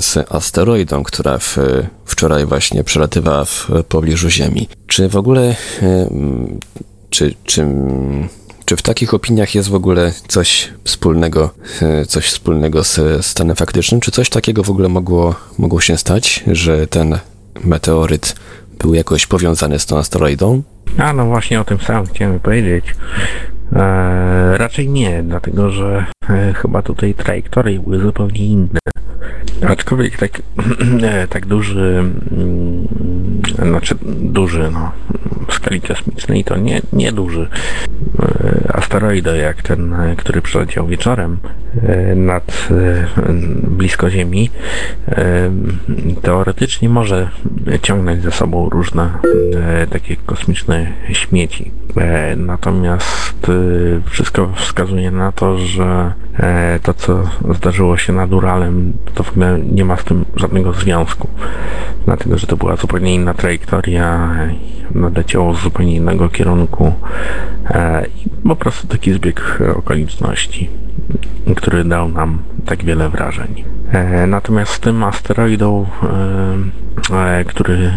[0.00, 1.56] z asteroidą, która w,
[2.04, 4.68] wczoraj właśnie przelatywała w pobliżu Ziemi.
[4.86, 6.10] Czy w ogóle, e,
[7.10, 7.66] czy, czy,
[8.64, 11.50] czy w takich opiniach jest w ogóle coś wspólnego,
[11.82, 14.00] e, coś wspólnego z stanem faktycznym?
[14.00, 17.18] Czy coś takiego w ogóle mogło, mogło się stać, że ten
[17.64, 18.34] meteoryt
[18.78, 20.62] był jakoś powiązany z tą asteroidą?
[20.98, 22.84] A no właśnie o tym samym chciałem powiedzieć.
[23.72, 28.78] E, raczej nie, dlatego że e, chyba tutaj trajektorie były zupełnie inne.
[29.68, 30.42] Aczkolwiek tak,
[31.02, 32.88] e, tak duży, mm,
[33.62, 34.92] znaczy duży, no,
[35.48, 37.48] w skali kosmicznej to nie, nie duży
[38.68, 41.38] asteroidy jak ten, który przeleciał wieczorem
[42.16, 42.68] nad
[43.62, 44.50] blisko Ziemi,
[46.22, 47.30] teoretycznie może
[47.82, 49.10] ciągnąć ze sobą różne
[49.90, 51.72] takie kosmiczne śmieci.
[52.36, 53.50] Natomiast
[54.04, 56.12] wszystko wskazuje na to, że
[56.82, 57.22] to, co
[57.54, 61.28] zdarzyło się nad Uralem, to w ogóle nie ma z tym żadnego związku.
[62.04, 64.36] Dlatego, że to była zupełnie inna trajektoria,
[64.94, 66.92] nadleciało z zupełnie innego kierunku
[67.70, 68.06] e,
[68.48, 70.70] po prostu taki zbieg okoliczności,
[71.56, 73.64] który dał nam tak wiele wrażeń.
[73.92, 75.86] E, natomiast z tym asteroidą,
[77.12, 77.90] e, który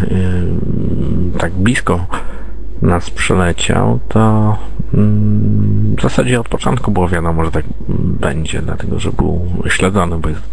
[1.38, 2.06] tak blisko
[2.82, 4.56] nas przyleciał, to
[4.92, 7.64] w zasadzie od początku było wiadomo, że tak
[8.20, 10.50] będzie, dlatego że był śledzony, bo jest,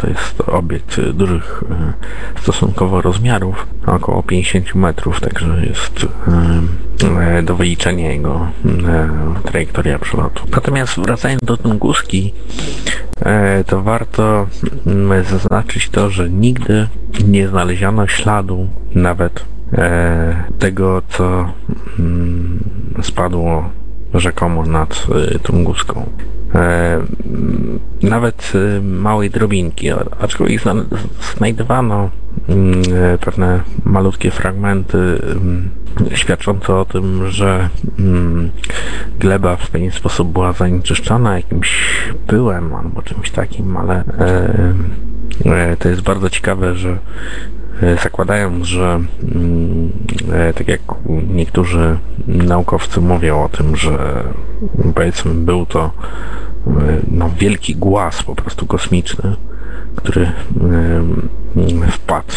[0.00, 1.92] to jest obiekt dużych e,
[2.40, 6.06] stosunkowo rozmiarów, około 50 metrów, także jest
[7.38, 8.48] e, do wyliczenia jego
[8.86, 9.08] e,
[9.44, 10.42] trajektoria przelotu.
[10.52, 12.34] Natomiast wracając do Tunguski,
[13.66, 14.46] to warto
[14.86, 16.88] mm, zaznaczyć to, że nigdy
[17.26, 21.52] nie znaleziono śladu nawet E, tego, co
[21.98, 22.58] mm,
[23.02, 23.70] spadło
[24.14, 26.06] rzekomo nad e, Tunguską.
[26.54, 26.98] E,
[28.02, 28.52] nawet
[28.82, 30.62] małej drobinki, aczkolwiek
[31.36, 32.10] znajdowano mm,
[33.20, 35.70] pewne malutkie fragmenty mm,
[36.14, 37.68] świadczące o tym, że
[39.18, 41.88] gleba w pewien sposób była zanieczyszczona jakimś
[42.26, 44.04] pyłem albo czymś takim, ale
[45.78, 46.98] to jest bardzo ciekawe, że
[47.82, 49.00] E, zakładając, że
[49.34, 49.92] mm,
[50.32, 50.80] e, tak jak
[51.28, 54.24] niektórzy naukowcy mówią o tym, że
[54.94, 55.90] powiedzmy był to
[56.66, 56.70] e,
[57.10, 59.36] no, wielki głaz po prostu kosmiczny,
[59.98, 60.32] który
[61.90, 62.32] wpadł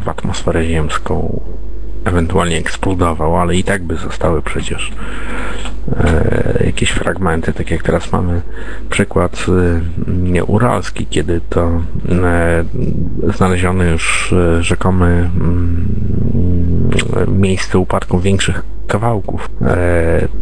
[0.00, 1.40] w atmosferę ziemską,
[2.04, 4.92] ewentualnie eksplodował, ale i tak by zostały przecież
[5.96, 8.40] E, jakieś fragmenty, tak jak teraz mamy
[8.90, 9.46] przykład
[10.36, 12.64] e, uralski, kiedy to e,
[13.34, 15.88] znaleziony już rzekomy mm,
[17.28, 19.50] miejsce upadku większych kawałków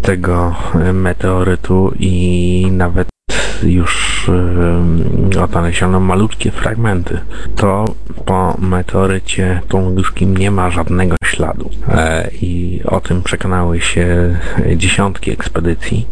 [0.02, 0.54] tego
[0.92, 3.08] meteorytu i nawet
[3.62, 4.09] już
[5.42, 7.18] odnaleziono malutkie fragmenty.
[7.56, 7.84] To
[8.24, 11.70] po meteorycie tunguskim nie ma żadnego śladu.
[11.88, 14.36] E, I o tym przekonały się
[14.76, 16.06] dziesiątki ekspedycji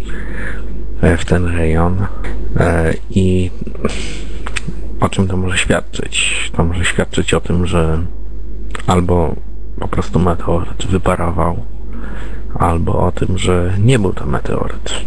[1.19, 2.07] w ten rejon.
[2.57, 3.51] E, I
[5.01, 6.51] o czym to może świadczyć?
[6.57, 7.99] To może świadczyć o tym, że
[8.87, 9.35] albo
[9.81, 11.65] po prostu meteoryt wyparował,
[12.55, 15.05] albo o tym, że nie był to meteoryt.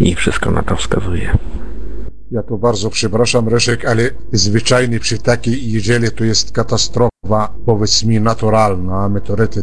[0.00, 1.38] I wszystko na to wskazuje.
[2.30, 9.08] Ja to bardzo przepraszam, Reszek, ale zwyczajnie przy takiej, jeżeli to jest katastrofa, powiedzmy, naturalna,
[9.08, 9.62] meteoryty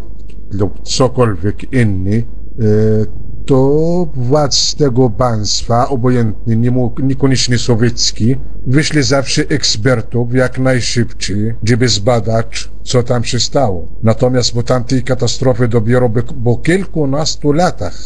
[0.52, 2.24] lub cokolwiek inny,
[2.60, 6.72] e, to władz tego państwa, obojętnie,
[7.04, 8.36] niekoniecznie sowiecki,
[8.68, 13.88] wyśle zawsze ekspertów jak najszybciej, żeby zbadać, co tam się stało.
[14.04, 16.10] Natomiast po tamtej katastrofy dopiero
[16.44, 17.98] po kilkunastu latach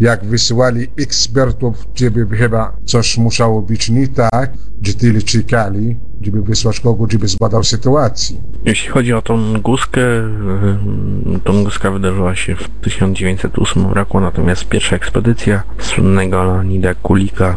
[0.00, 4.52] jak wysyłali ekspertów, żeby chyba coś musiało być nie tak,
[4.92, 8.42] tyle czekali, żeby wysłać kogoś, żeby zbadał sytuację.
[8.64, 10.00] Jeśli chodzi o tą guskę,
[11.44, 17.56] tą guskę wydarzyła się w 1908 roku, natomiast pierwsza ekspedycja słynnego Leonida Kulika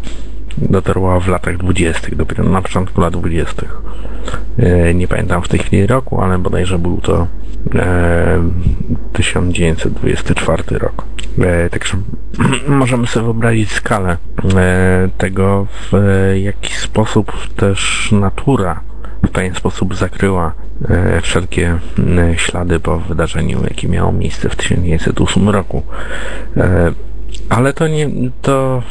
[0.57, 3.65] dotarła w latach 20., dopiero na początku lat 20.
[4.59, 7.27] E, nie pamiętam w tej chwili roku, ale bodajże był to
[9.13, 11.03] 1924 e, rok.
[11.39, 11.97] E, także
[12.67, 14.17] możemy sobie wyobrazić skalę
[15.17, 15.93] tego, w
[16.41, 18.81] jaki sposób też natura
[19.23, 20.53] w pewien sposób zakryła
[21.21, 21.79] wszelkie
[22.35, 25.83] ślady po wydarzeniu, jakie miało miejsce w 1908 roku.
[27.49, 28.09] Ale to nie,
[28.41, 28.83] to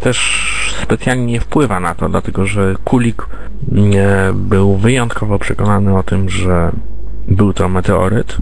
[0.00, 3.26] też specjalnie nie wpływa na to, dlatego że Kulik
[3.72, 6.72] mm, był wyjątkowo przekonany o tym, że
[7.28, 8.36] był to meteoryt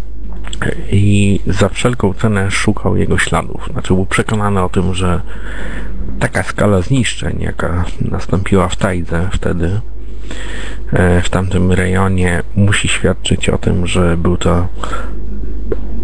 [0.93, 3.69] i za wszelką cenę szukał jego śladów.
[3.73, 5.21] Znaczy był przekonany o tym, że
[6.19, 9.81] taka skala zniszczeń, jaka nastąpiła w Tajdze wtedy,
[10.93, 14.69] e, w tamtym rejonie, musi świadczyć o tym, że był to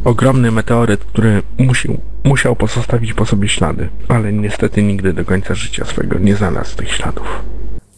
[0.04, 5.84] ogromny meteoryt, który musiał, musiał pozostawić po sobie ślady, ale niestety nigdy do końca życia
[5.84, 7.42] swego nie znalazł tych śladów.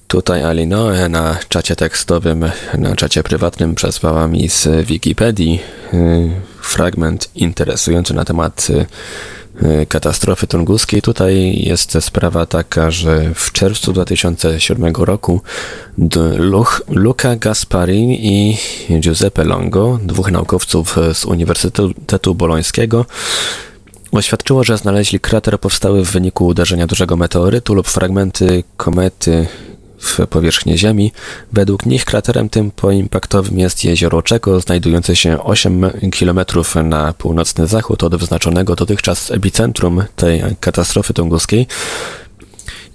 [0.06, 2.44] Tutaj Alinoe na czacie tekstowym,
[2.78, 5.60] na czacie prywatnym przesłała mi z Wikipedii
[5.94, 8.86] y, fragment interesujący na temat y,
[9.88, 11.02] katastrofy tunguskiej.
[11.02, 15.40] Tutaj jest sprawa taka, że w czerwcu 2007 roku
[16.88, 18.56] Luca Gaspari i
[19.00, 23.06] Giuseppe Longo, dwóch naukowców z Uniwersytetu Bolońskiego,
[24.12, 29.46] oświadczyło, że znaleźli krater powstały w wyniku uderzenia dużego meteorytu lub fragmenty komety
[30.02, 31.12] w powierzchnię Ziemi.
[31.52, 36.40] Według nich kraterem tym poimpaktowym jest jezioro Czeko, znajdujące się 8 km
[36.84, 41.66] na północny zachód od wyznaczonego dotychczas epicentrum tej katastrofy tunguskiej.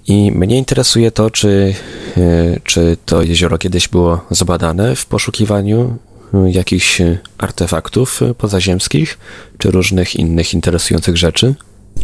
[0.06, 1.74] I mnie interesuje to, czy,
[2.16, 5.98] e, czy to jezioro kiedyś było zbadane w poszukiwaniu
[6.46, 7.02] jakichś
[7.38, 9.18] artefaktów pozaziemskich,
[9.58, 11.54] czy różnych innych interesujących rzeczy.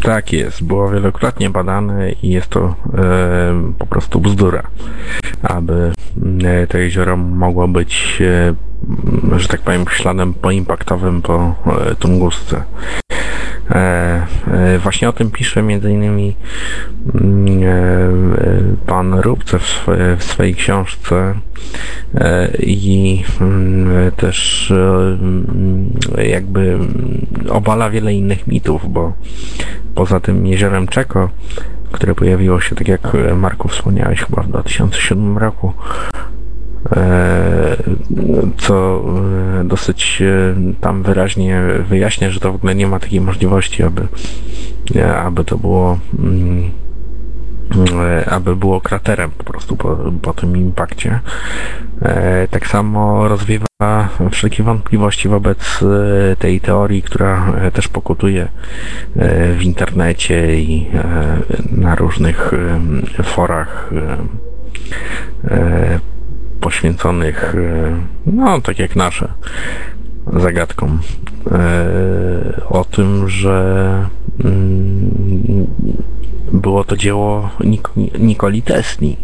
[0.02, 4.62] Tak jest, było wielokrotnie badane i jest to e, po prostu bzdura,
[5.42, 5.92] aby
[6.44, 8.54] e, to jezioro mogło być, e,
[9.38, 12.64] że tak powiem, śladem poimpaktowym po e, Tungusce.
[13.70, 16.34] E, e, właśnie o tym pisze innymi
[17.14, 19.86] mm, e, pan Rubce w,
[20.18, 21.34] swojej książce.
[22.58, 26.78] I mm, też mm, jakby
[27.48, 29.12] obala wiele innych mitów, bo
[29.94, 31.30] poza tym jeziorem Czeko,
[31.92, 35.72] które pojawiło się, tak jak Marku wspomniałeś, chyba w 2007 roku,
[38.56, 39.04] co
[39.60, 44.08] e, dosyć e, tam wyraźnie wyjaśnia, że to w ogóle nie ma takiej możliwości, aby,
[45.16, 46.70] aby to było mm,
[48.26, 51.20] aby było kraterem po prostu po, po tym impakcie.
[52.50, 53.66] Tak samo rozwiewa
[54.30, 55.80] wszelkie wątpliwości wobec
[56.38, 58.48] tej teorii, która też pokutuje
[59.56, 60.90] w internecie i
[61.70, 62.52] na różnych
[63.22, 63.90] forach
[66.64, 67.96] poświęconych, e,
[68.26, 69.28] no tak jak nasze,
[70.36, 71.00] zagadkom.
[71.50, 73.56] E, o tym, że
[74.44, 75.66] mm,
[76.52, 77.50] było to dzieło
[78.18, 79.16] Nikoli Tesli,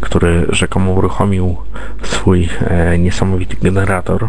[0.00, 1.56] który rzekomo uruchomił
[2.02, 4.28] swój e, niesamowity generator,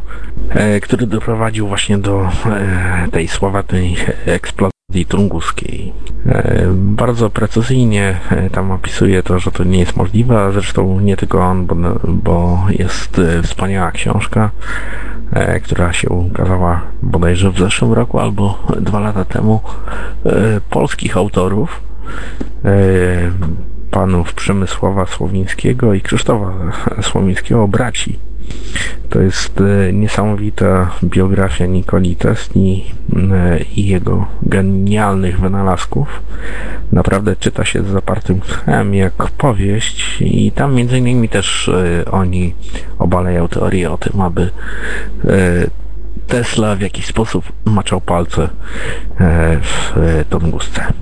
[0.82, 2.30] który doprowadził właśnie do
[3.12, 5.94] tej sławatej eksplozji tunguskiej.
[6.26, 11.18] E, bardzo precyzyjnie e, tam opisuje to, że to nie jest możliwe, a zresztą nie
[11.18, 11.76] tylko on, bo,
[12.08, 14.52] bo jest e, wspaniała książka,
[15.64, 19.60] która się ukazała bodajże w zeszłym roku albo dwa lata temu
[20.70, 21.82] polskich autorów
[23.92, 26.52] panów Przemysława Słowińskiego i Krzysztofa
[27.02, 28.20] Słowińskiego, braci
[29.10, 32.86] to jest e, niesamowita biografia Nikoli Tesli
[33.32, 36.22] e, i jego genialnych wynalazków.
[36.92, 42.54] Naprawdę czyta się z zapartym tchem jak powieść i tam między innymi też e, oni
[43.00, 44.50] obalają teorię o tym, aby
[46.28, 48.50] Tesla w jakiś sposób maczał palce
[49.62, 50.94] w Tongusce.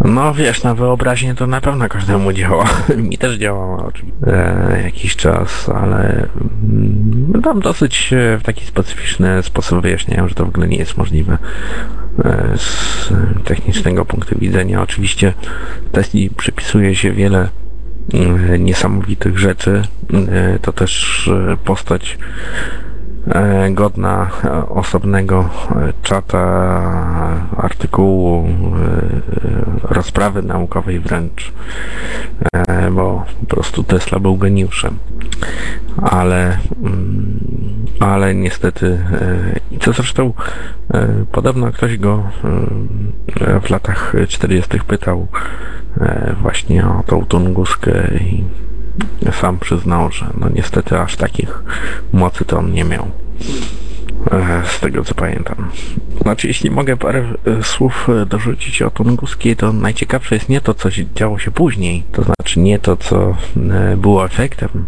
[0.00, 2.64] No wiesz, na wyobraźnię to na pewno każdemu działa.
[3.08, 6.28] Mi też działało oczywiście e, jakiś czas, ale
[6.62, 10.96] mm, tam dosyć e, w taki specyficzny sposób wyjaśniają, że to w ogóle nie jest
[10.96, 11.38] możliwe
[12.24, 13.12] e, z
[13.44, 14.82] technicznego punktu widzenia.
[14.82, 15.32] Oczywiście
[15.92, 17.48] Tesli przypisuje się wiele
[18.58, 19.82] niesamowitych rzeczy.
[20.62, 21.30] To też
[21.64, 22.18] postać
[23.70, 26.40] godna e, osobnego e, czata,
[27.56, 28.48] artykułu,
[29.82, 31.52] rozprawy naukowej wręcz,
[32.92, 34.98] bo po prostu Tesla był geniuszem.
[36.02, 37.40] Ale, mm,
[38.00, 38.98] ale niestety,
[39.70, 40.32] i co zresztą
[41.32, 42.22] podobno ktoś go
[43.62, 44.80] w latach 40.
[44.80, 45.26] pytał
[46.42, 48.44] właśnie o tą Tunguskę i
[49.32, 51.62] sam przyznał, że no niestety aż takich
[52.12, 53.10] mocy to on nie miał.
[54.30, 55.70] E, z tego co pamiętam.
[56.22, 60.74] Znaczy, jeśli mogę parę e, słów e, dorzucić o Tunguskiej, to najciekawsze jest nie to,
[60.74, 63.36] co działo się później, to znaczy nie to, co
[63.96, 64.86] było efektem,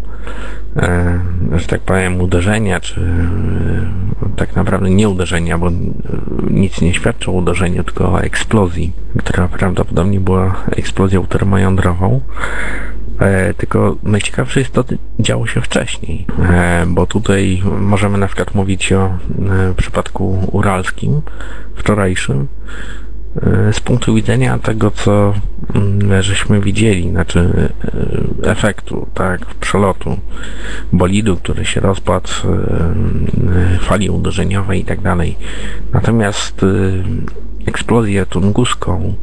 [1.55, 3.01] że tak powiem, uderzenia, czy
[4.35, 5.71] tak naprawdę nie uderzenia, bo
[6.49, 12.21] nic nie świadczy o uderzeniu, tylko o eksplozji, która prawdopodobnie była eksplozją termojądrową.
[13.19, 18.55] E, tylko najciekawsze jest to, co działo się wcześniej, e, bo tutaj możemy na przykład
[18.55, 19.17] mówić o e,
[19.77, 21.21] przypadku uralskim,
[21.75, 22.47] wczorajszym,
[23.71, 25.33] z punktu widzenia tego, co
[25.75, 27.69] mm, żeśmy widzieli, znaczy
[28.43, 30.17] efektu, tak, przelotu
[30.93, 32.29] bolidu, który się rozpadł,
[33.79, 35.37] fali uderzeniowej i tak dalej.
[35.93, 36.65] Natomiast
[37.65, 39.13] eksplozję tunguską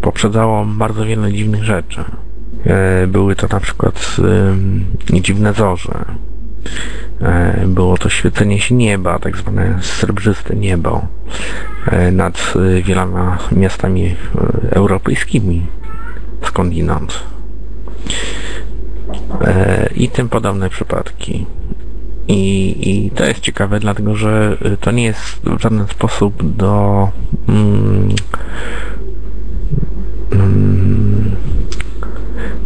[0.00, 2.04] poprzedzało bardzo wiele dziwnych rzeczy.
[2.66, 4.16] E, były to na przykład
[5.12, 6.04] dziwne zorze.
[7.20, 11.06] E, było to świecenie się nieba, tak zwane srebrzyste niebo
[11.86, 14.14] e, nad wieloma miastami
[14.70, 15.66] europejskimi
[16.42, 17.24] skądinąd.
[19.96, 21.46] I tym podobne przypadki.
[22.28, 27.08] I, I to jest ciekawe, dlatego że to nie jest w żaden sposób do
[27.48, 28.08] mm,
[30.32, 30.87] mm,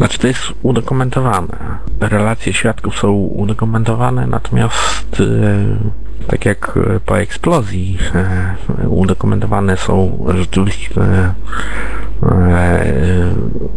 [0.03, 1.79] znaczy to jest udokumentowane.
[1.99, 8.55] Relacje świadków są udokumentowane, natomiast e, tak jak po eksplozji e,
[8.89, 11.33] udokumentowane są rzeczywiście e,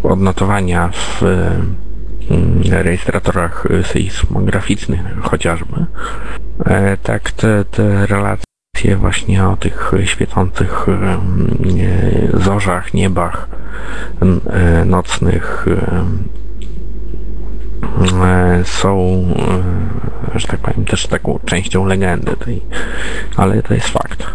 [0.03, 1.22] odnotowania w
[2.70, 5.87] rejestratorach sejsmograficznych chociażby,
[7.03, 8.56] tak te, te relacje
[8.99, 10.87] właśnie o tych świecących
[12.35, 13.49] zorzach, niebach
[14.47, 15.66] E, nocnych
[18.22, 19.24] e, są,
[20.35, 22.62] e, że tak powiem, też taką częścią legendy tej,
[23.37, 24.27] ale to jest fakt.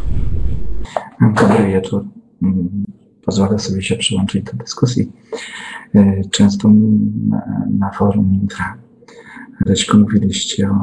[1.22, 2.06] Dobry wieczór.
[3.26, 5.12] Pozwolę sobie się przyłączyć do dyskusji.
[6.32, 6.70] Często
[7.80, 8.78] na forum Intra
[9.66, 10.76] Rećko mówiliście o,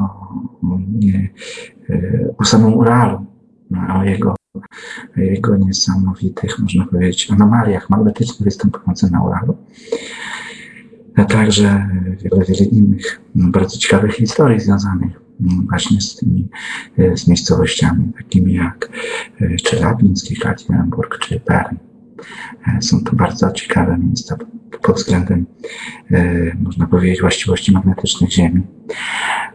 [0.63, 1.29] o, nie,
[2.37, 3.25] o samym Uralu,
[3.99, 4.35] o jego
[5.17, 9.57] jego niesamowitych, można powiedzieć, anomaliach magnetycznych występujących na Uralu.
[11.15, 11.89] A także
[12.23, 15.21] wiele, wiele innych bardzo ciekawych historii związanych
[15.69, 16.49] właśnie z tymi
[17.15, 18.89] z miejscowościami takimi jak
[19.63, 21.88] czy Labiński, Katzenburg, czy Bern.
[22.81, 24.37] Są to bardzo ciekawe miejsca
[24.81, 25.45] pod względem,
[26.63, 28.61] można powiedzieć, właściwości magnetycznych Ziemi.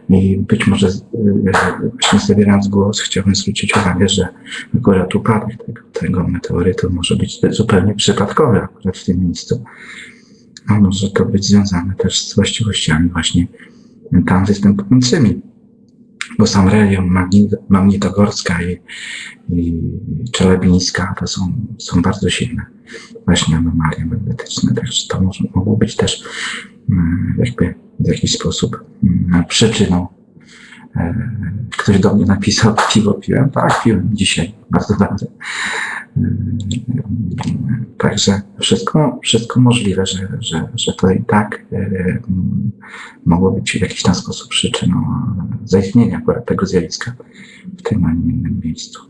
[0.09, 0.87] I być może
[1.91, 4.27] właśnie zabierając głos, chciałbym zwrócić uwagę, że
[4.77, 9.63] akurat upadek tego, tego meteorytu może być zupełnie przypadkowy akurat w tym miejscu.
[10.67, 13.47] A może to być związane też z właściwościami właśnie
[14.27, 15.41] tam występującymi.
[16.39, 17.27] Bo sam rejon
[17.69, 18.79] Magnitogorska i,
[19.53, 19.81] i
[20.31, 22.65] Czelebińska to są, są bardzo silne
[23.25, 24.73] właśnie anomalie magnetyczne.
[24.73, 26.23] Także to może, mogło być też
[26.89, 30.07] mm, jakby w jakiś sposób mm, przyczyną.
[30.97, 31.29] E,
[31.77, 33.49] ktoś do mnie napisał, piwo piłem.
[33.49, 35.25] Tak, piłem dzisiaj, bardzo dobrze.
[36.17, 36.21] E,
[37.97, 42.17] także wszystko, wszystko możliwe, że, że, że to i tak e,
[43.25, 45.03] mogło być w jakiś tam sposób przyczyną
[45.63, 47.13] zaistnienia tego zjawiska
[47.77, 49.01] w tym, a nie innym miejscu.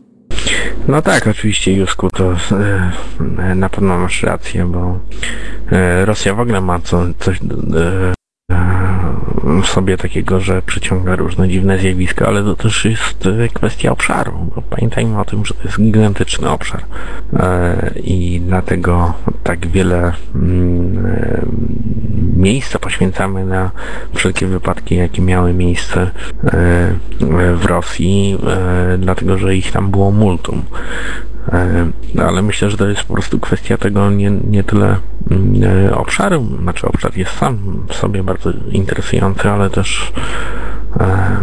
[0.88, 2.36] No tak, oczywiście Jusku, to
[3.56, 5.00] na pewno masz rację, bo
[6.04, 7.40] Rosja w ogóle ma co, coś
[9.64, 14.50] sobie takiego, że przyciąga różne dziwne zjawiska, ale to też jest e, kwestia obszaru.
[14.70, 16.80] Pamiętajmy o tym, że to jest gigantyczny obszar
[17.32, 21.42] e, i dlatego tak wiele mm, e,
[22.36, 23.70] miejsca poświęcamy na
[24.14, 26.10] wszelkie wypadki, jakie miały miejsce
[27.54, 28.38] w Rosji,
[28.98, 30.62] dlatego że ich tam było multum.
[31.52, 31.86] E,
[32.26, 34.96] ale myślę, że to jest po prostu kwestia tego nie, nie tyle
[35.30, 40.12] mm, e, obszaru, znaczy obszar jest sam w sobie bardzo interesujący, ale też
[41.00, 41.36] e,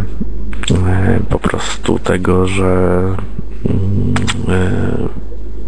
[1.29, 2.65] po prostu tego, że
[3.69, 4.13] mm,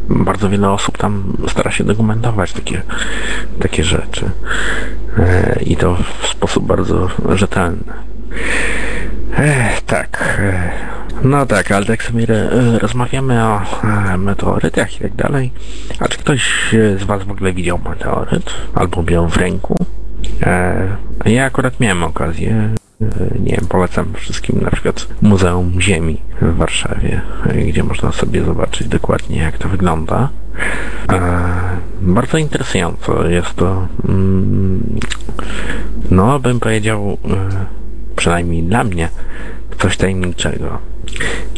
[0.09, 2.81] bardzo wiele osób tam stara się dokumentować takie,
[3.59, 4.29] takie rzeczy
[5.65, 7.93] i to w sposób bardzo rzetelny.
[9.86, 10.41] tak.
[11.24, 15.51] No tak, ale tak sobie e, rozmawiamy o e, meteorytach i tak dalej.
[15.99, 18.53] A czy ktoś z Was w ogóle widział meteoryt?
[18.74, 19.76] Albo miał w ręku?
[20.41, 20.88] E,
[21.26, 22.70] ja akurat miałem okazję.
[23.39, 27.22] Nie wiem, polecam wszystkim na przykład Muzeum Ziemi w Warszawie,
[27.68, 30.30] gdzie można sobie zobaczyć dokładnie jak to wygląda.
[32.01, 34.99] Bardzo interesująco jest to, mm,
[36.11, 37.18] no bym powiedział,
[38.16, 39.09] przynajmniej dla mnie,
[39.78, 40.80] coś tajemniczego.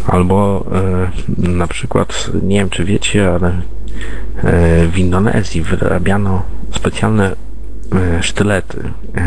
[0.07, 7.35] Albo e, na przykład, nie wiem czy wiecie, ale e, w Indonezji wyrabiano specjalne
[7.95, 8.83] e, sztylety
[9.15, 9.21] e,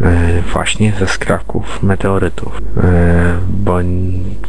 [0.00, 2.60] e, właśnie ze skrawków meteorytów.
[2.76, 3.78] E, bo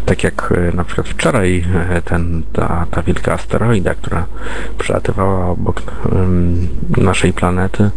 [0.05, 1.65] tak jak na przykład wczoraj
[2.05, 4.25] ten, ta, ta wielka asteroida, która
[4.77, 5.81] przelatywała obok
[6.97, 7.89] naszej planety,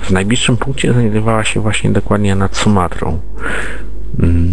[0.00, 3.20] w najbliższym punkcie znajdowała się właśnie dokładnie nad Sumatrą.
[4.20, 4.52] Mm,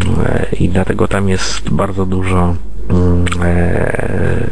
[0.60, 2.56] I dlatego tam jest bardzo dużo
[2.90, 4.48] mm, e,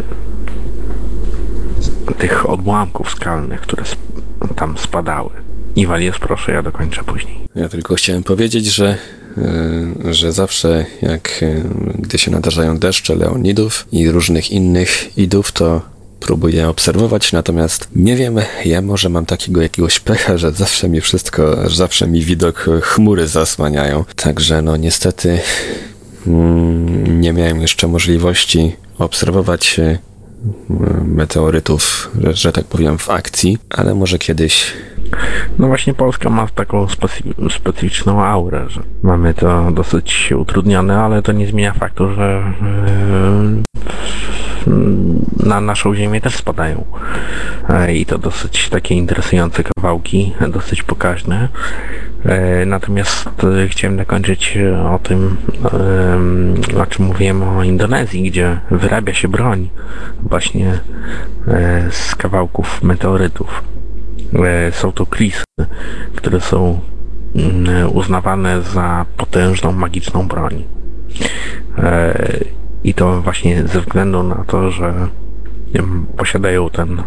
[2.17, 3.83] tych odłamków skalnych, które
[4.55, 5.29] tam spadały.
[5.75, 7.37] Iwalies, proszę, ja dokończę później.
[7.55, 8.97] Ja tylko chciałem powiedzieć, że
[10.11, 11.45] że zawsze jak
[11.95, 15.81] gdy się nadarzają deszcze leonidów i różnych innych idów, to
[16.25, 21.69] próbuję obserwować, natomiast nie wiem, ja może mam takiego jakiegoś pecha, że zawsze mi wszystko,
[21.69, 24.05] zawsze mi widok chmury zasłaniają.
[24.15, 25.39] Także no niestety
[26.27, 29.97] mm, nie miałem jeszcze możliwości obserwować e,
[31.05, 34.73] meteorytów, że, że tak powiem, w akcji, ale może kiedyś
[35.59, 36.87] no właśnie Polska ma taką
[37.49, 42.53] specyficzną aurę, że mamy to dosyć utrudnione, ale to nie zmienia faktu, że
[45.45, 46.85] na naszą ziemię też spadają.
[47.69, 51.47] E, I to dosyć takie interesujące kawałki, dosyć pokaźne.
[52.25, 53.29] E, natomiast
[53.63, 54.57] e, chciałem zakończyć
[54.93, 55.37] o tym,
[56.81, 59.69] o czym mówiłem o Indonezji, gdzie wyrabia się broń
[60.21, 60.79] właśnie
[61.91, 63.63] z kawałków meteorytów.
[64.71, 65.43] Są to krisy,
[66.15, 66.79] które są
[67.35, 70.63] mm, uznawane za potężną, magiczną broń.
[72.83, 75.07] I to właśnie ze względu na to, że
[76.17, 77.03] posiadają ten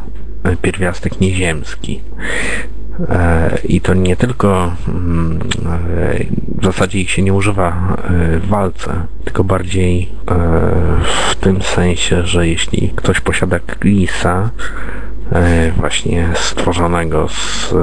[0.62, 2.01] pierwiastek nieziemski.
[3.09, 6.24] E, I to nie tylko mm, e,
[6.59, 10.09] w zasadzie ich się nie używa e, w walce, tylko bardziej
[11.31, 14.51] w tym sensie, że jeśli ktoś posiada klisa,
[15.77, 17.74] właśnie stworzonego z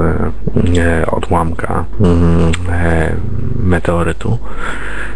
[1.06, 2.52] odłamka mm,
[3.56, 5.13] meteorytu, E,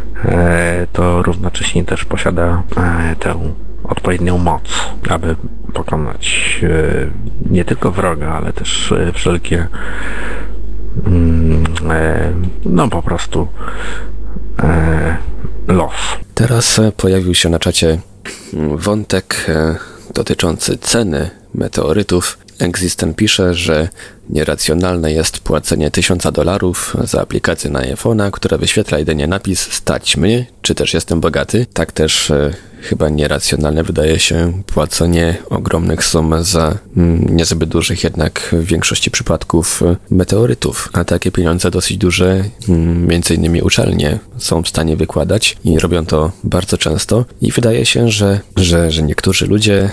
[0.92, 3.54] to równocześnie też posiada e, tę
[3.84, 4.62] odpowiednią moc,
[5.08, 5.36] aby
[5.74, 9.66] pokonać e, nie tylko wroga, ale też wszelkie
[11.06, 11.64] mm,
[12.64, 13.48] no po prostu
[15.68, 15.92] los.
[16.34, 17.98] Teraz pojawił się na czacie
[18.76, 19.46] wątek
[20.14, 22.38] dotyczący ceny meteorytów.
[22.58, 23.88] Existen pisze, że
[24.30, 30.46] Nieracjonalne jest płacenie tysiąca dolarów za aplikację na iPhone'a, która wyświetla jedynie napis stać mnie,
[30.62, 31.66] czy też jestem bogaty.
[31.72, 38.48] Tak też e, chyba nieracjonalne wydaje się płacenie ogromnych sum za mm, niezbyt dużych jednak
[38.52, 40.88] w większości przypadków e, meteorytów.
[40.92, 46.06] A takie pieniądze dosyć duże, mm, między innymi uczelnie są w stanie wykładać i robią
[46.06, 49.90] to bardzo często i wydaje się, że, że, że niektórzy ludzie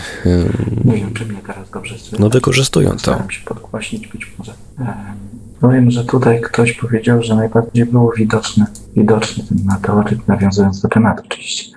[0.86, 3.00] nie wiem, czy mnie teraz dobrze no wykorzystują to.
[3.00, 4.25] Staram się podgłaśnić być.
[5.62, 8.66] Powiem, że tutaj ktoś powiedział, że najbardziej było widoczne,
[8.96, 11.76] widoczny ten meteoryt, nawiązując do tematu oczywiście.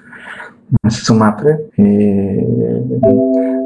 [0.91, 1.85] Z Sumatry i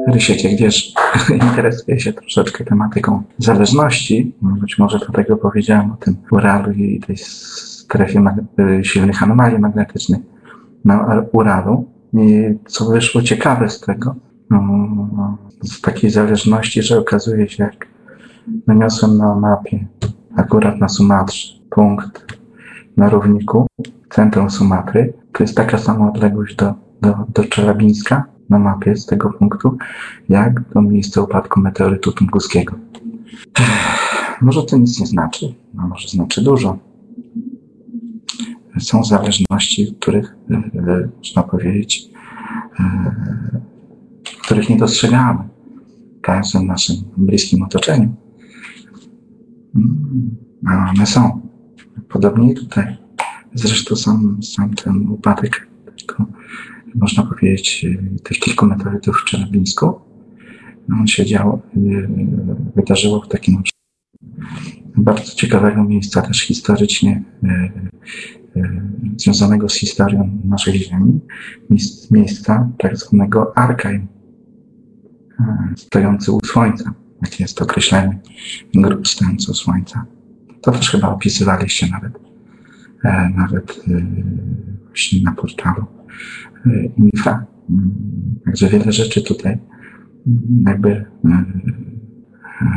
[0.07, 0.93] Rysiek, jak wiesz,
[1.47, 4.35] interesuje się troszeczkę tematyką zależności.
[4.41, 8.23] Być może dlatego powiedziałem o tym Uralu i tej strefie
[8.81, 10.21] silnych anomalii magnetycznych
[10.85, 11.85] na Uralu.
[12.13, 14.15] I co wyszło ciekawe z tego,
[14.49, 17.87] no, z takiej zależności, że okazuje się, jak
[18.67, 19.87] naniosłem na mapie,
[20.35, 22.37] akurat na Sumatrze, punkt
[22.97, 23.67] na równiku,
[24.09, 25.13] centrum Sumatry.
[25.33, 29.77] To jest taka sama odległość do, do, do Czelabińska na mapie z tego punktu,
[30.29, 32.75] jak do miejsca upadku meteorytu tunguskiego.
[34.41, 36.77] Może to nic nie znaczy, a może znaczy dużo.
[38.79, 42.09] Są zależności, których, e, e, można powiedzieć,
[42.79, 43.61] e,
[44.43, 45.39] których nie dostrzegamy
[46.17, 48.15] w każdym naszym bliskim otoczeniu.
[50.67, 51.41] A one są.
[52.09, 52.97] Podobnie tutaj.
[53.53, 55.67] Zresztą sam, sam ten upadek
[55.97, 56.25] tylko,
[56.95, 57.85] można powiedzieć,
[58.23, 59.99] tych kilku meteorytów w Czernobińsku,
[60.91, 62.09] on się działo, y,
[62.75, 63.63] wydarzyło w takim
[64.97, 67.47] bardzo ciekawego miejsca, też historycznie y,
[68.59, 68.81] y,
[69.17, 71.19] związanego z historią naszej Ziemi,
[72.11, 74.07] miejsca tak zwanego Arkaim,
[75.75, 76.93] stojący u Słońca
[77.23, 78.19] jakie jest określenie
[78.75, 80.05] grup stojących Słońca.
[80.61, 82.13] To też chyba opisywaliście nawet,
[83.03, 84.01] e, nawet e,
[84.87, 85.85] właśnie na portalu
[86.65, 87.45] e, Infra.
[87.69, 87.95] Mm,
[88.45, 89.57] także wiele rzeczy tutaj,
[90.27, 91.05] mm, jakby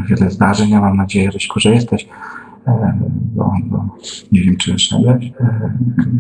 [0.09, 0.71] wiele zdarzeń.
[0.71, 2.09] Ja mam nadzieję, Ryśku, że jesteś,
[3.35, 3.97] bo, bo
[4.33, 5.33] nie wiem, czy szedłeś.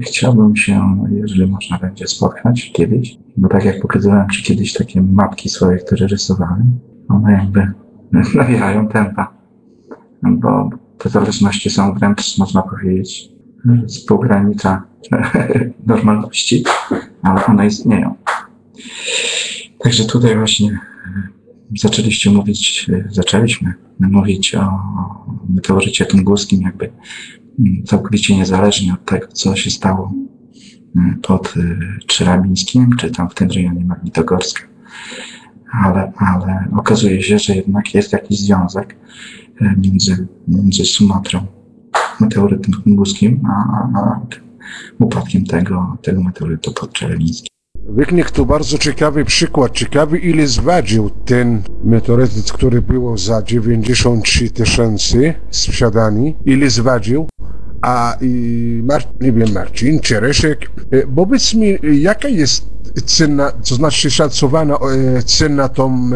[0.00, 5.48] Chciałbym się, jeżeli można będzie spotkać kiedyś, bo tak jak pokazywałem Ci kiedyś takie mapki
[5.48, 7.72] swoje, które rysowałem, one jakby
[8.34, 9.32] nabierają tempa,
[10.22, 13.28] bo te zależności są wręcz, można powiedzieć,
[13.86, 14.82] z pogranicza
[15.86, 16.64] normalności,
[17.22, 18.14] ale one istnieją.
[19.78, 20.78] Także tutaj właśnie
[21.76, 24.68] zaczęliście mówić, zaczęliśmy mówić o
[25.48, 26.92] meteorycie tunguskim, jakby
[27.84, 30.12] całkowicie niezależnie od tego, co się stało
[31.22, 31.54] pod
[32.06, 34.62] Czyrabińskim, czy tam w tym rejonie Magnitogorska.
[35.72, 38.96] Ale, ale okazuje się, że jednak jest jakiś związek
[39.60, 41.46] e, między, między Sumatrą,
[42.20, 44.20] meteorytem tunguskim, a, a
[44.98, 47.56] upadkiem tego, tego meteorytu podczerwińskim.
[47.88, 49.72] Wyknik to bardzo ciekawy przykład.
[49.72, 56.34] Ciekawy ile zwadził ten meteoryt, który był za 93 tysięcy sprzedany.
[56.44, 57.26] Ile zwadził?
[57.86, 58.16] A
[58.82, 62.66] Mar nie wiem, Marcin, Czereszek, e, powiedz mi, jaka jest
[63.04, 66.10] cena, to znaczy szacowana e, cena tą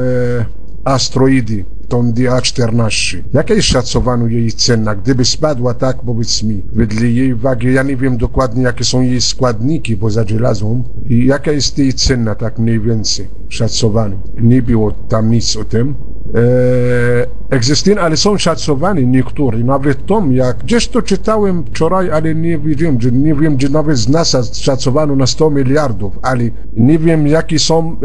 [0.84, 1.64] asteroidy?
[1.90, 3.22] Tą DA14.
[3.32, 4.94] Jaka jest szacowana jej cena?
[4.94, 9.20] Gdyby spadła tak, powiedz mi, wedle jej wagi, ja nie wiem dokładnie, jakie są jej
[9.20, 14.16] składniki poza żelazą i jaka jest jej cena, tak mniej więcej, szacowana.
[14.40, 15.94] Nie było tam nic o tym.
[16.34, 19.58] Eee, egzystują, ale są szacowane niektóre.
[19.58, 23.96] Nawet tom, jak gdzieś to czytałem wczoraj, ale nie wiem, że nie wiem, czy nawet
[23.96, 26.44] z NASA szacowano na 100 miliardów, ale
[26.76, 27.96] nie wiem, jakie są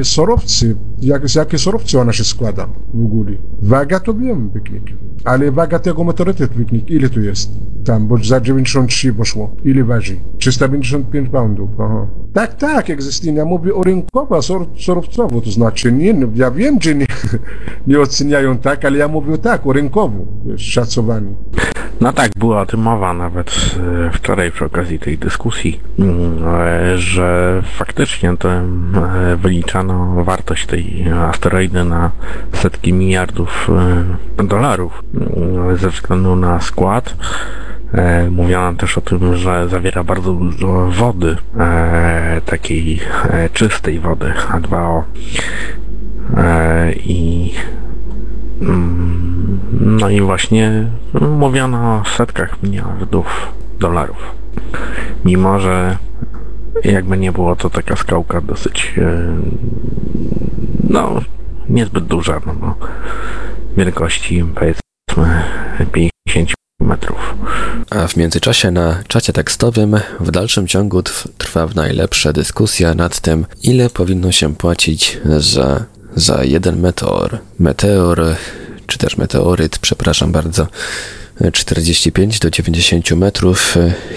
[0.00, 0.66] e, surowce,
[1.00, 2.68] jak, jakie surowce ona się składa
[3.62, 4.82] Waga to wiem, piknik.
[5.24, 7.50] Ale waga tego meteorytu, piknik, ile tu jest?
[7.84, 9.56] Tam, bo za 93 poszło.
[9.64, 10.16] Ile waży?
[10.38, 11.70] 355 poundów.
[11.80, 12.06] Aha.
[12.32, 13.34] Tak, tak, egzystują.
[13.34, 14.40] Ja mówię o rynkowa,
[14.76, 17.06] surowcowo, to znaczy nie, no, ja wiem, że nie,
[17.86, 21.34] nie oceniają tak, ale ja mówię tak, o rynkowo, szacowani.
[22.00, 23.76] No tak, była o tym mowa nawet
[24.06, 28.62] e, wczoraj przy okazji tej dyskusji, mm, e, że faktycznie to e,
[29.36, 32.10] wyliczano wartość tej asteroidy na
[32.52, 33.68] setki miliardów
[34.36, 37.14] dolarów mm, ze względu na skład.
[38.30, 41.36] Mówiono też o tym, że zawiera bardzo dużo wody,
[42.46, 43.00] takiej
[43.52, 45.02] czystej wody H2O.
[46.96, 47.52] I
[49.80, 50.86] no i właśnie
[51.20, 54.16] mówiono o setkach miliardów dolarów.
[55.24, 55.96] Mimo, że
[56.84, 58.94] jakby nie było to taka skałka dosyć
[60.90, 61.20] no
[61.68, 62.74] niezbyt duża, no bo
[63.76, 65.44] wielkości powiedzmy
[65.92, 67.34] 50 metrów.
[67.90, 71.02] A w międzyczasie na czacie tekstowym w dalszym ciągu
[71.38, 75.84] trwa najlepsza dyskusja nad tym, ile powinno się płacić za,
[76.16, 77.38] za jeden meteor.
[77.58, 78.36] Meteor,
[78.86, 80.66] czy też meteoryt, przepraszam bardzo,
[81.52, 83.74] 45 do 90 metrów.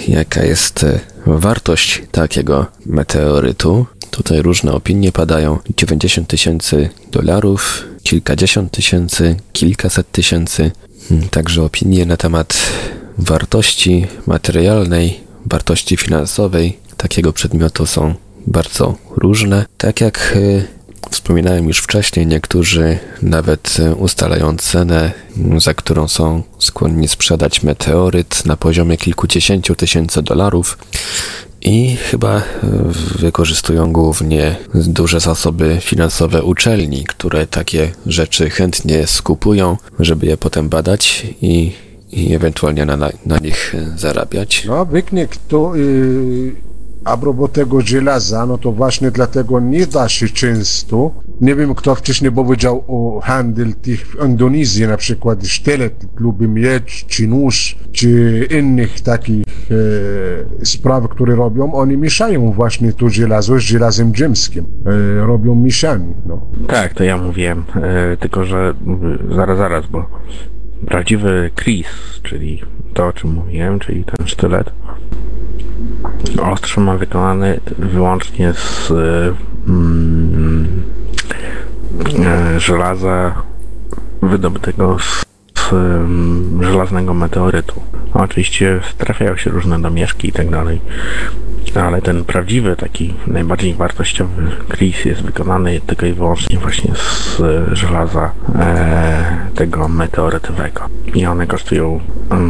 [0.07, 0.85] Jaka jest
[1.25, 3.85] wartość takiego meteorytu?
[4.11, 5.59] Tutaj różne opinie padają.
[5.77, 10.71] 90 tysięcy dolarów, kilkadziesiąt tysięcy, kilkaset tysięcy.
[11.09, 12.57] Hmm, także opinie na temat
[13.17, 18.15] wartości materialnej, wartości finansowej takiego przedmiotu są
[18.47, 19.65] bardzo różne.
[19.77, 20.67] Tak jak y,
[21.11, 25.11] wspominałem już wcześniej, niektórzy nawet y, ustalają cenę,
[25.57, 30.77] za którą są skłonni sprzedać meteoryt na poziomie kilkudziesięciu tysięcy dolarów
[31.61, 32.41] i chyba y,
[33.19, 41.25] wykorzystują głównie duże zasoby finansowe uczelni, które takie rzeczy chętnie skupują, żeby je potem badać
[41.41, 41.71] i
[42.11, 44.65] i ewentualnie na, na nich zarabiać.
[44.65, 46.55] No, wyknik to yy,
[47.05, 51.11] a propos tego żelaza, no to właśnie dlatego nie da się często.
[51.41, 57.05] Nie wiem, kto wcześniej powiedział o handel tych w Indonezji, na przykład sztylet lubi mieć,
[57.07, 59.43] czy nóż, czy innych takich
[60.61, 61.73] e, spraw, które robią.
[61.73, 64.65] Oni mieszają właśnie to żelazo z żelazem ziemskim.
[64.85, 66.41] E, robią mieszanie, no.
[66.67, 68.73] Tak, to ja mówiłem, e, tylko że
[69.35, 70.05] zaraz, zaraz, bo
[70.87, 71.87] prawdziwy Chris,
[72.23, 72.61] czyli
[72.93, 74.71] to o czym mówiłem, czyli ten sztylet,
[76.41, 78.91] ostrze ma wykonany wyłącznie z
[79.67, 80.83] mm,
[82.25, 83.33] e, żelaza
[84.21, 85.30] wydobytego z,
[86.61, 87.81] żelaznego meteorytu.
[88.13, 90.81] Oczywiście trafiają się różne domieszki i tak dalej,
[91.75, 97.41] ale ten prawdziwy, taki najbardziej wartościowy Chris jest wykonany tylko i wyłącznie właśnie z
[97.73, 100.81] żelaza e, tego meteorytowego.
[101.15, 101.99] I one kosztują,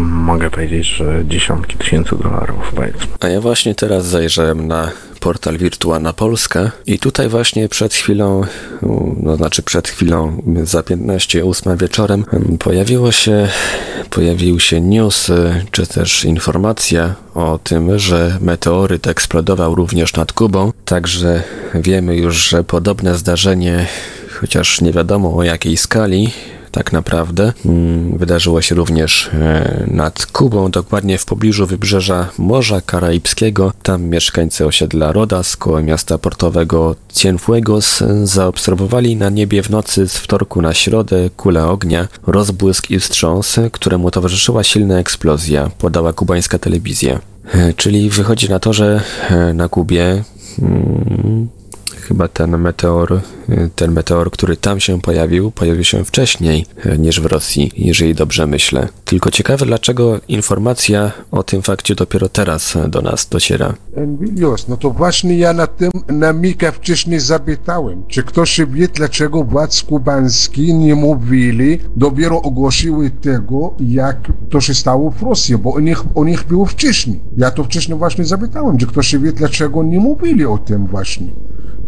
[0.07, 3.07] mogę powiedzieć, że dziesiątki tysięcy dolarów, powiedzmy.
[3.19, 4.91] A ja właśnie teraz zajrzałem na
[5.21, 8.41] portal Wirtualna Polska i tutaj właśnie przed chwilą,
[9.17, 12.25] no znaczy przed chwilą, za 15 8 wieczorem
[12.59, 13.47] pojawiło się,
[14.09, 15.31] pojawił się news,
[15.71, 21.43] czy też informacja o tym, że meteoryt eksplodował również nad Kubą, także
[21.75, 23.87] wiemy już, że podobne zdarzenie,
[24.39, 26.31] chociaż nie wiadomo o jakiej skali,
[26.71, 27.53] tak naprawdę.
[27.65, 33.73] Mm, wydarzyło się również e, nad Kubą, dokładnie w pobliżu wybrzeża Morza Karaibskiego.
[33.83, 40.61] Tam mieszkańcy osiedla Rodas koło miasta portowego Cienfuegos zaobserwowali na niebie w nocy z wtorku
[40.61, 47.19] na środę kulę ognia, rozbłysk i wstrząs, któremu towarzyszyła silna eksplozja, podała kubańska telewizja.
[47.53, 50.23] E, czyli wychodzi na to, że e, na Kubie
[50.59, 51.47] hmm,
[52.01, 53.13] chyba ten meteor,
[53.49, 58.15] y, ten meteor, który tam się pojawił, pojawił się wcześniej y, niż w Rosji, jeżeli
[58.15, 58.87] dobrze myślę.
[59.05, 63.73] Tylko ciekawe, dlaczego informacja o tym fakcie dopiero teraz do nas dociera.
[64.67, 69.83] No to właśnie ja na tym na Mika wcześniej zapytałem, czy ktoś wie, dlaczego władz
[69.83, 74.17] kubańskich nie mówili, dopiero ogłosiły tego, jak
[74.49, 77.19] to się stało w Rosji, bo u nich, u nich było wcześniej.
[77.37, 81.27] Ja to wcześniej właśnie zapytałem, czy ktoś wie, dlaczego nie mówili o tym właśnie.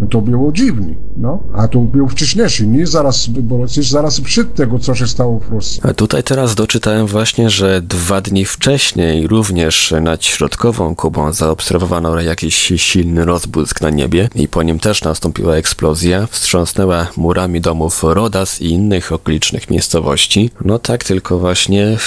[0.09, 0.87] To było dziwne,
[1.17, 1.43] no.
[1.53, 5.81] A to było wcześniejszy, nie zaraz, bo zaraz przed tego, co się stało w Rosji.
[5.83, 12.73] A tutaj teraz doczytałem właśnie, że dwa dni wcześniej również nad środkową Kubą zaobserwowano jakiś
[12.75, 18.69] silny rozbłysk na niebie i po nim też nastąpiła eksplozja, wstrząsnęła murami domów Rodas i
[18.69, 20.51] innych okolicznych miejscowości.
[20.65, 21.97] No tak, tylko właśnie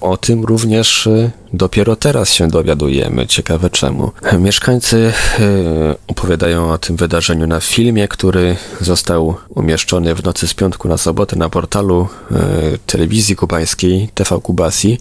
[0.00, 3.26] o tym również y, dopiero teraz się dowiadujemy.
[3.26, 4.12] Ciekawe czemu.
[4.38, 5.42] Mieszkańcy y,
[6.06, 11.36] opowiadają o tym wydarzeniu na filmie, który został umieszczony w nocy z piątku na sobotę
[11.36, 12.34] na portalu y,
[12.86, 14.98] telewizji kubańskiej TV Kubasi.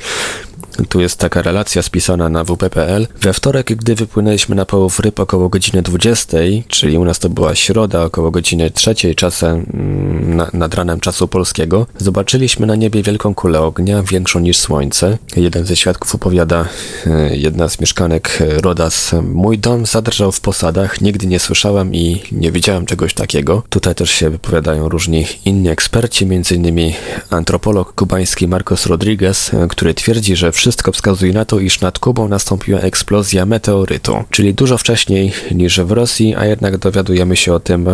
[0.90, 3.08] Tu jest taka relacja spisana na wp.pl.
[3.22, 7.56] We wtorek, gdy wypłynęliśmy na połów ryb około godziny 20, czyli u nas to była
[7.56, 13.36] środa około godziny 3 czasem mm, na, nad ranem czasu polskiego, zobaczyliśmy na niebie wielką
[13.36, 15.18] kulę ognia, większą niż słońce.
[15.36, 16.66] Jeden ze świadków opowiada,
[17.08, 22.52] e, jedna z mieszkanek Rodas, mój dom zadrżał w posadach, nigdy nie słyszałem i nie
[22.52, 23.64] widziałem czegoś takiego.
[23.70, 26.94] Tutaj też się wypowiadają różni inni eksperci, m.in.
[27.30, 32.28] antropolog kubański Marcos Rodriguez, e, który twierdzi, że wszystko wskazuje na to, iż nad Kubą
[32.28, 37.88] nastąpiła eksplozja meteorytu, czyli dużo wcześniej niż w Rosji, a jednak dowiadujemy się o tym,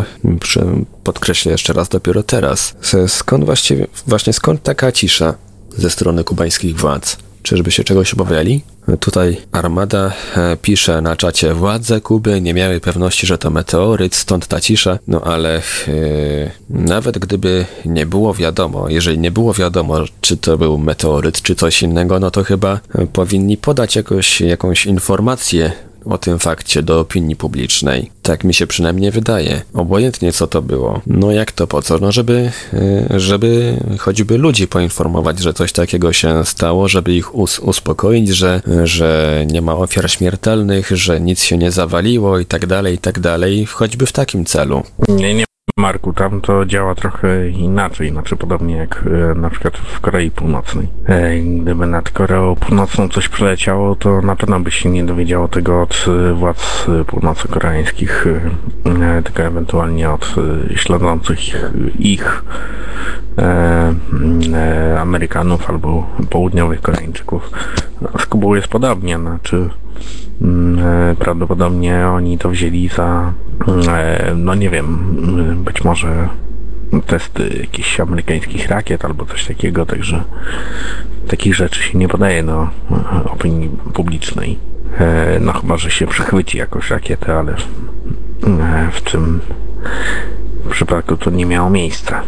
[1.04, 2.76] podkreślę jeszcze raz, dopiero teraz.
[3.08, 5.34] Skąd właściwie, właśnie skąd taka cisza
[5.78, 7.18] ze strony kubańskich władz?
[7.44, 8.62] Czyżby się czegoś obawiali?
[9.00, 14.48] Tutaj Armada e, pisze na czacie, władze Kuby nie miały pewności, że to meteoryt, stąd
[14.48, 15.00] ta cisza.
[15.08, 20.78] No ale yy, nawet gdyby nie było wiadomo, jeżeli nie było wiadomo, czy to był
[20.78, 22.80] meteoryt, czy coś innego, no to chyba
[23.14, 25.72] powinni podać jakoś, jakąś informację
[26.06, 28.12] o tym fakcie do opinii publicznej.
[28.22, 29.62] Tak mi się przynajmniej wydaje.
[29.74, 31.02] Obojętnie co to było.
[31.08, 31.98] No jak to po co?
[31.98, 37.60] No żeby, e, żeby choćby ludzi poinformować, że coś takiego się stało, żeby ich us
[37.60, 42.96] uspokoić, że, że nie ma ofiar śmiertelnych, że nic się nie zawaliło i tak dalej,
[42.96, 44.84] i tak dalej, choćby w takim celu.
[45.10, 45.51] Nie, nie
[45.82, 50.88] Marku, tam to działa trochę inaczej, znaczy podobnie jak e, na przykład w Korei Północnej.
[51.06, 55.82] E, gdyby nad Koreą Północną coś przeleciało, to na pewno by się nie dowiedziało tego
[55.82, 58.26] od e, władz północno-koreańskich,
[59.24, 60.36] tylko ewentualnie od
[60.76, 61.40] śledzących
[62.00, 62.44] ich
[65.00, 67.52] Amerykanów albo południowych Koreańczyków.
[68.20, 69.70] Z Kubą jest podobnie, znaczy
[71.20, 73.34] prawdopodobnie oni to wzięli za,
[73.88, 75.16] e, no nie wiem,
[75.66, 76.30] być może
[77.06, 80.24] testy jakichś amerykańskich rakiet albo coś takiego, także
[81.28, 82.68] takich rzeczy się nie podaje do
[83.26, 84.58] opinii publicznej.
[84.98, 87.56] E, no chyba, że się przechwyci jakąś rakietę, ale
[88.92, 89.40] w tym
[90.70, 92.22] przypadku to nie miało miejsca.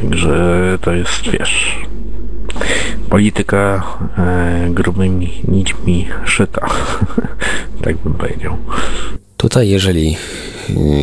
[0.00, 1.78] Także to jest, wiesz,
[3.10, 3.82] polityka
[4.18, 6.66] e, grubymi nićmi szyta,
[7.84, 8.56] tak bym powiedział.
[9.36, 10.16] Tutaj, jeżeli,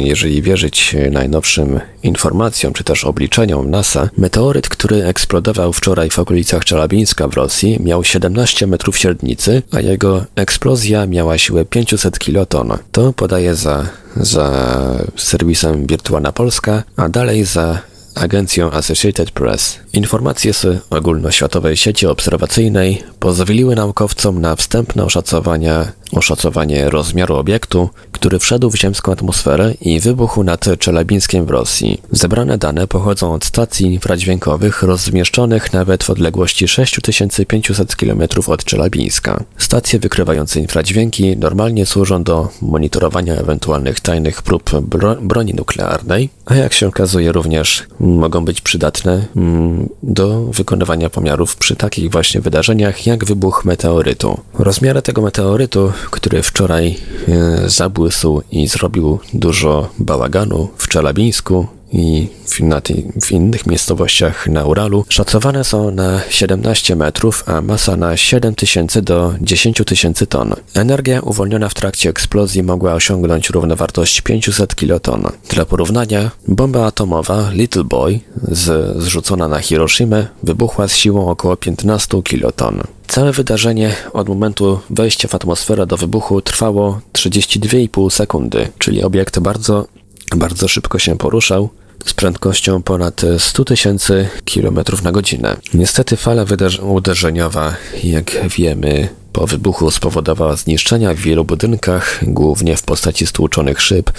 [0.03, 7.27] jeżeli wierzyć najnowszym informacjom czy też obliczeniom NASA, meteoryt, który eksplodował wczoraj w okolicach Czelabińska
[7.27, 12.77] w Rosji, miał 17 metrów średnicy, a jego eksplozja miała siłę 500 kiloton.
[12.91, 13.85] To podaje za,
[14.15, 14.77] za
[15.15, 17.81] serwisem Wirtualna Polska, a dalej za
[18.17, 19.79] agencją Associated Press.
[19.93, 28.69] Informacje z ogólnoświatowej sieci obserwacyjnej pozwoliły naukowcom na wstępne oszacowania, oszacowanie rozmiaru obiektu, który wszedł
[28.69, 32.01] w ziemską atmosferę i wybuchł nad Czelabińskiem w Rosji.
[32.11, 39.43] Zebrane dane pochodzą od stacji infradźwiękowych rozmieszczonych nawet w odległości 6500 km od Czelabińska.
[39.57, 46.73] Stacje wykrywające infradźwięki normalnie służą do monitorowania ewentualnych tajnych prób bro broni nuklearnej, a jak
[46.73, 53.25] się okazuje również mogą być przydatne mm, do wykonywania pomiarów przy takich właśnie wydarzeniach jak
[53.25, 54.39] wybuch meteorytu.
[54.59, 62.59] Rozmiary tego meteorytu, który wczoraj e, zabłysł i zrobił dużo bałaganu w Czelabińsku, i w,
[62.59, 62.81] na
[63.21, 69.01] w innych miejscowościach na Uralu szacowane są na 17 metrów, a masa na 7 tysięcy
[69.01, 70.53] do 10 tysięcy ton.
[70.73, 75.23] Energia uwolniona w trakcie eksplozji mogła osiągnąć równowartość 500 kiloton.
[75.49, 78.19] Dla porównania, bomba atomowa Little Boy
[78.51, 82.81] z, zrzucona na Hiroshima wybuchła z siłą około 15 kiloton.
[83.07, 89.87] Całe wydarzenie od momentu wejścia w atmosferę do wybuchu trwało 32,5 sekundy, czyli obiekt bardzo
[90.35, 91.69] bardzo szybko się poruszał
[92.05, 95.57] z prędkością ponad 100 tysięcy kilometrów na godzinę.
[95.73, 96.45] Niestety fala
[96.81, 104.11] uderzeniowa, jak wiemy, po wybuchu spowodowała zniszczenia w wielu budynkach, głównie w postaci stłuczonych szyb,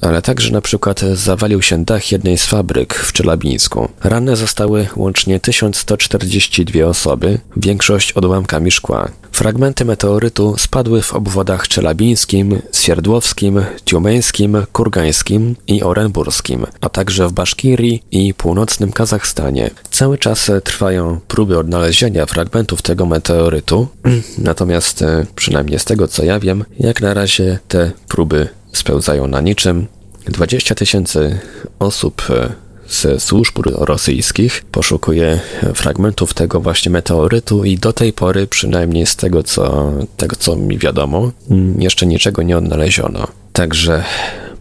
[0.00, 3.88] ale także na przykład zawalił się dach jednej z fabryk w Czelabińsku.
[4.04, 9.08] Ranne zostały łącznie 1142 osoby, większość odłamkami szkła.
[9.32, 18.02] Fragmenty meteorytu spadły w obwodach czelabińskim, Sierdłowskim, Tiumeńskim, Kurgańskim i Orenburskim, a także w Baszkirii
[18.10, 19.70] i północnym Kazachstanie.
[19.90, 23.88] Cały czas trwają próby odnalezienia fragmentów tego meteorytu,
[24.52, 29.40] natomiast e, przynajmniej z tego co ja wiem, jak na razie te próby spełzają na
[29.40, 29.86] niczym.
[30.26, 31.38] 20 tysięcy
[31.78, 32.52] osób e,
[32.88, 35.40] ze służb rosyjskich poszukuje
[35.74, 40.78] fragmentów tego właśnie meteorytu i do tej pory, przynajmniej z tego co, tego co mi
[40.78, 41.32] wiadomo,
[41.78, 43.26] jeszcze niczego nie odnaleziono.
[43.52, 44.04] Także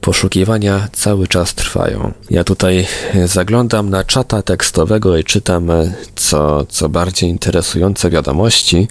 [0.01, 2.11] poszukiwania cały czas trwają.
[2.29, 2.87] Ja tutaj
[3.25, 5.69] zaglądam na czata tekstowego i czytam
[6.15, 8.87] co, co bardziej interesujące wiadomości.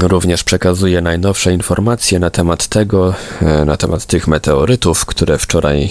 [0.00, 3.14] Również przekazuję najnowsze informacje na temat tego,
[3.66, 5.90] na temat tych meteorytów, które wczoraj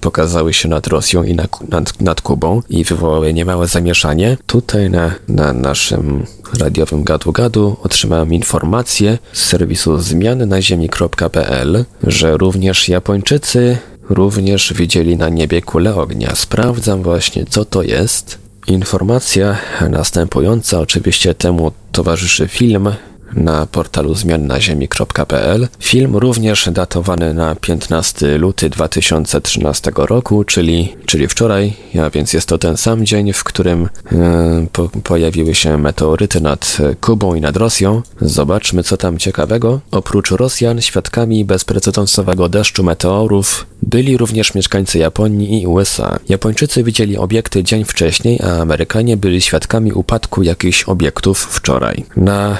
[0.00, 4.36] pokazały się nad Rosją i nad, nad, nad Kubą i wywołały niemałe zamieszanie.
[4.46, 6.26] Tutaj na, na naszym
[6.58, 15.28] radiowym gadu-gadu otrzymałem informację z serwisu zmiany na ziemi.pl, że również Japończycy również widzieli na
[15.28, 16.34] niebie kulę ognia.
[16.34, 18.38] Sprawdzam właśnie co to jest.
[18.66, 19.58] Informacja
[19.90, 22.88] następująca, oczywiście temu towarzyszy film
[23.34, 25.68] na portalu zmiannaziemi.pl.
[25.78, 31.72] Film również datowany na 15 luty 2013 roku, czyli, czyli wczoraj,
[32.02, 36.78] a więc jest to ten sam dzień, w którym e, po, pojawiły się meteoryty nad
[37.00, 38.02] Kubą i nad Rosją.
[38.20, 39.80] Zobaczmy, co tam ciekawego.
[39.90, 46.18] Oprócz Rosjan, świadkami bezprecedensowego deszczu meteorów byli również mieszkańcy Japonii i USA.
[46.28, 52.04] Japończycy widzieli obiekty dzień wcześniej, a Amerykanie byli świadkami upadku jakichś obiektów wczoraj.
[52.16, 52.58] Na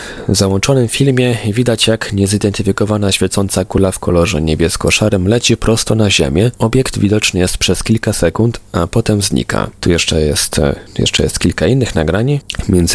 [0.61, 6.50] załączonym filmie widać jak niezidentyfikowana świecąca kula w kolorze niebiesko-szarym leci prosto na ziemię.
[6.58, 9.70] Obiekt widoczny jest przez kilka sekund, a potem znika.
[9.80, 10.61] Tu jeszcze jest,
[10.98, 12.40] jeszcze jest kilka innych nagrań,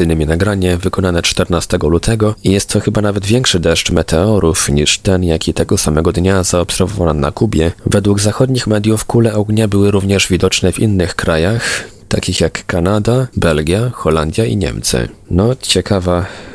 [0.03, 5.23] innymi nagranie wykonane 14 lutego i jest to chyba nawet większy deszcz meteorów niż ten,
[5.23, 7.71] jaki tego samego dnia zaobserwowano na Kubie.
[7.85, 13.89] Według zachodnich mediów kule ognia były również widoczne w innych krajach, takich jak Kanada, Belgia,
[13.93, 15.07] Holandia i Niemcy.
[15.31, 16.54] No, ciekawa, e,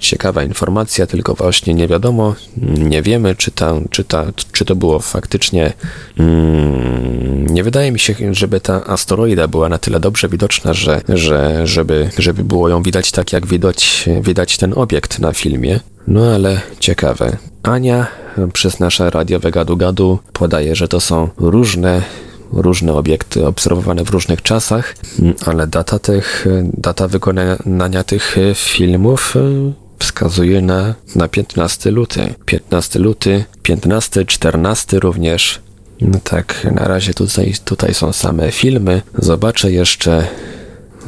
[0.00, 2.34] ciekawa informacja, tylko właśnie nie wiadomo,
[2.78, 5.72] nie wiemy, czy, ta, czy, ta, czy to było faktycznie.
[6.18, 11.66] Mm, nie wydaje mi się, żeby ta asteroida była na tyle dobrze widoczna, że, że
[11.66, 15.80] żeby, żeby było ją widać tak, jak widać, widać ten obiekt na filmie.
[16.06, 17.36] No ale ciekawe.
[17.62, 18.06] Ania
[18.52, 22.02] przez nasze radiowe gadu-gadu podaje, że to są różne
[22.54, 24.96] różne obiekty obserwowane w różnych czasach,
[25.46, 32.34] ale data tych, data wykonania tych filmów e, wskazuje na, na 15 luty.
[32.46, 35.60] 15 luty, 15, 14 również.
[36.00, 39.02] No tak, na razie tutaj, tutaj są same filmy.
[39.18, 40.26] Zobaczę jeszcze,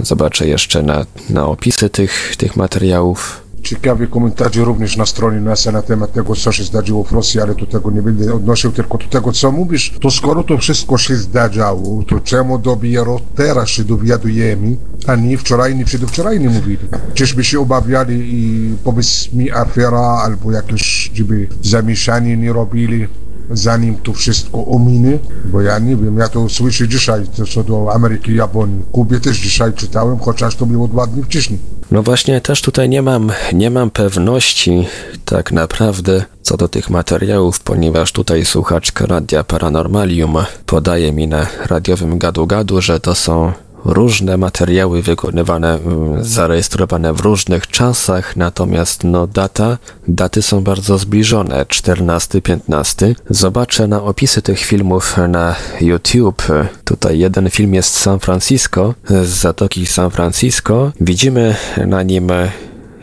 [0.01, 5.83] zobaczę jeszcze na, na opisy tych, tych materiałów ciekawe komentarze również na stronie NASA na
[5.83, 9.07] temat tego, co się zdarzyło w Rosji, ale do tego nie będę odnosił, tylko do
[9.07, 9.95] tego, co mówisz.
[10.01, 15.77] To skoro to wszystko się zdarzało, to czemu dopiero teraz się dowiadujemy, a nie wczoraj,
[15.77, 16.79] nie przedwczoraj nie mówili?
[17.15, 23.09] Czyżby się obawiali i powiedz mi afera albo jakieś żeby zamieszanie nie robili?
[23.51, 27.23] zanim to wszystko ominie, bo ja nie wiem, ja to słyszę dzisiaj,
[27.55, 28.83] co do Ameryki Japonii.
[28.93, 31.59] Kubie też dzisiaj czytałem, chociaż to było dwa dni wcześniej.
[31.91, 34.87] No właśnie, też tutaj nie mam, nie mam pewności
[35.25, 42.19] tak naprawdę co do tych materiałów, ponieważ tutaj słuchaczka Radia Paranormalium podaje mi na radiowym
[42.19, 43.53] gadu-gadu, że to są
[43.87, 49.79] różne materiały wykonywane, mm, zarejestrowane w różnych czasach, natomiast no data,
[50.09, 53.15] daty są bardzo zbliżone, 14-15.
[53.31, 56.43] Zobaczę na opisy tych filmów na YouTube.
[56.85, 60.93] Tutaj jeden film jest z San Francisco, z Zatoki San Francisco.
[61.01, 61.57] Widzimy
[61.87, 62.31] na nim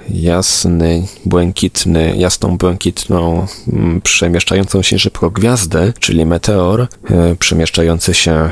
[0.10, 8.52] jasny, błękitny, jasną, błękitną, mm, przemieszczającą się szybko gwiazdę, czyli meteor, e, przemieszczający się e,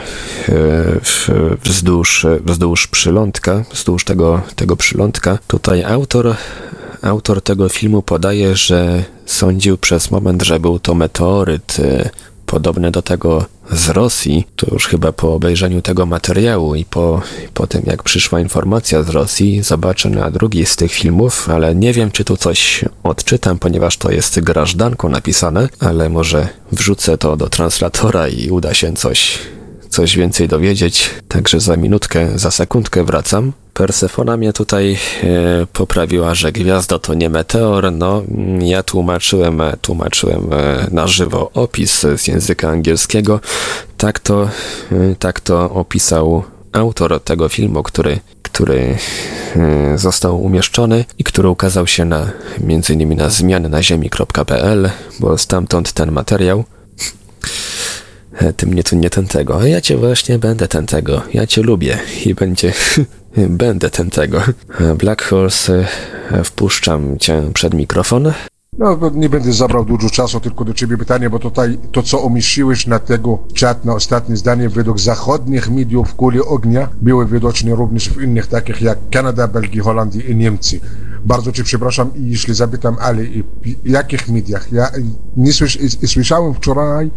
[1.64, 5.38] wzdłuż, wzdłuż przylądka, wzdłuż tego, tego przylądka.
[5.48, 6.36] Tutaj autor
[7.02, 11.78] autor tego filmu podaje, że sądził przez moment, że był to meteoryt
[12.52, 17.22] e, podobny do tego z Rosji, to już chyba po obejrzeniu tego materiału i po,
[17.54, 21.94] po tym, jak przyszła informacja z Rosji, zobaczę na drugi z tych filmów, ale nie
[21.94, 27.50] wiem, czy tu coś odczytam, ponieważ to jest grażdanką napisane, ale może wrzucę to do
[27.50, 29.40] translatora i uda się coś
[29.92, 33.54] coś więcej dowiedzieć, także za minutkę, za sekundkę wracam.
[33.74, 35.28] Persefona mnie tutaj e,
[35.74, 37.92] poprawiła, że gwiazda to nie meteor.
[37.92, 38.24] No,
[38.60, 43.40] ja tłumaczyłem, tłumaczyłem e, na żywo opis z języka angielskiego.
[43.98, 44.50] Tak to,
[44.92, 48.98] e, tak to opisał autor tego filmu, który, który
[49.56, 52.32] e, został umieszczony i który ukazał się na,
[52.90, 54.90] innymi na zmiany na ziemi.pl,
[55.20, 56.64] bo stamtąd ten materiał.
[58.42, 61.22] E, Ty mnie tu nie ten tego, a ja cię właśnie będę ten tego.
[61.34, 62.74] Ja cię lubię i będzie.
[63.50, 64.42] będę ten tego.
[64.80, 65.86] E, Black Horse,
[66.32, 68.34] e, wpuszczam cię przed mikrofon.
[68.78, 72.88] No, nie będę zabrał dużo czasu, tylko do ciebie pytanie, bo tutaj to, co umieściłeś
[72.88, 78.10] na tego czat, na ostatnie zdanie, według zachodnich mediów w kuli ognia, były widoczne również
[78.10, 80.80] w innych takich jak Kanada, Belgia, Holandia i Niemcy.
[81.26, 84.72] Bardzo cię przepraszam, jeśli zapytam, ale i w jakich mediach?
[84.72, 84.92] Ja
[85.38, 87.12] nie słysz, słyszałem wczoraj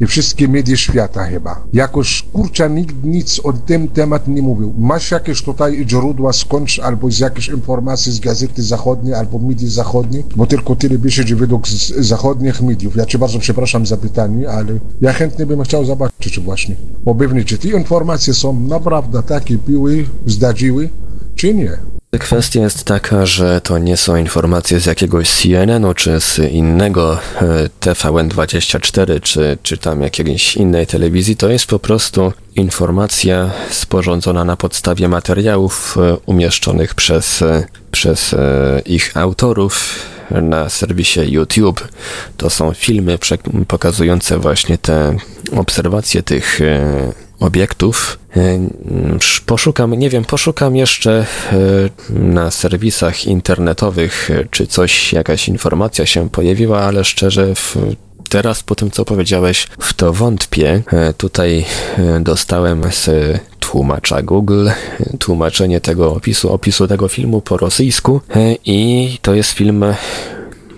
[0.00, 1.64] i wszystkie media świata chyba.
[1.72, 4.74] Jakoś, kurczę, nikt nic o tym temat nie mówił.
[4.78, 10.24] Masz jakieś tutaj źródła skądś, albo z jakiejś informacji z gazety zachodniej, albo medii zachodniej?
[10.36, 11.68] Bo tylko tyle pisze, że według
[11.98, 12.96] zachodnich mediów.
[12.96, 16.76] Ja cię bardzo przepraszam za pytanie, ale ja chętnie bym chciał zobaczyć właśnie.
[17.04, 20.88] Bo pewnie, czy te informacje są naprawdę takie były, zdarzyły,
[21.34, 21.78] czy nie?
[22.18, 27.68] Kwestia jest taka, że to nie są informacje z jakiegoś CNN-u czy z innego e,
[27.80, 31.36] TVN24 czy, czy tam jakiejś innej telewizji.
[31.36, 38.34] To jest po prostu informacja sporządzona na podstawie materiałów e, umieszczonych przez, e, przez
[38.86, 41.88] ich autorów na serwisie YouTube.
[42.36, 43.18] To są filmy
[43.68, 45.16] pokazujące właśnie te
[45.52, 46.60] obserwacje tych
[47.40, 48.18] obiektów.
[48.36, 48.40] E,
[49.16, 51.56] sz- Poszukam, nie wiem, poszukam jeszcze e,
[52.10, 57.76] na serwisach internetowych, e, czy coś, jakaś informacja się pojawiła, ale szczerze w
[58.28, 60.82] Teraz po tym, co powiedziałeś, w to wątpię.
[61.16, 61.64] Tutaj
[62.20, 63.10] dostałem z
[63.60, 64.68] tłumacza Google
[65.18, 68.20] tłumaczenie tego opisu, opisu tego filmu po rosyjsku
[68.64, 69.84] i to jest film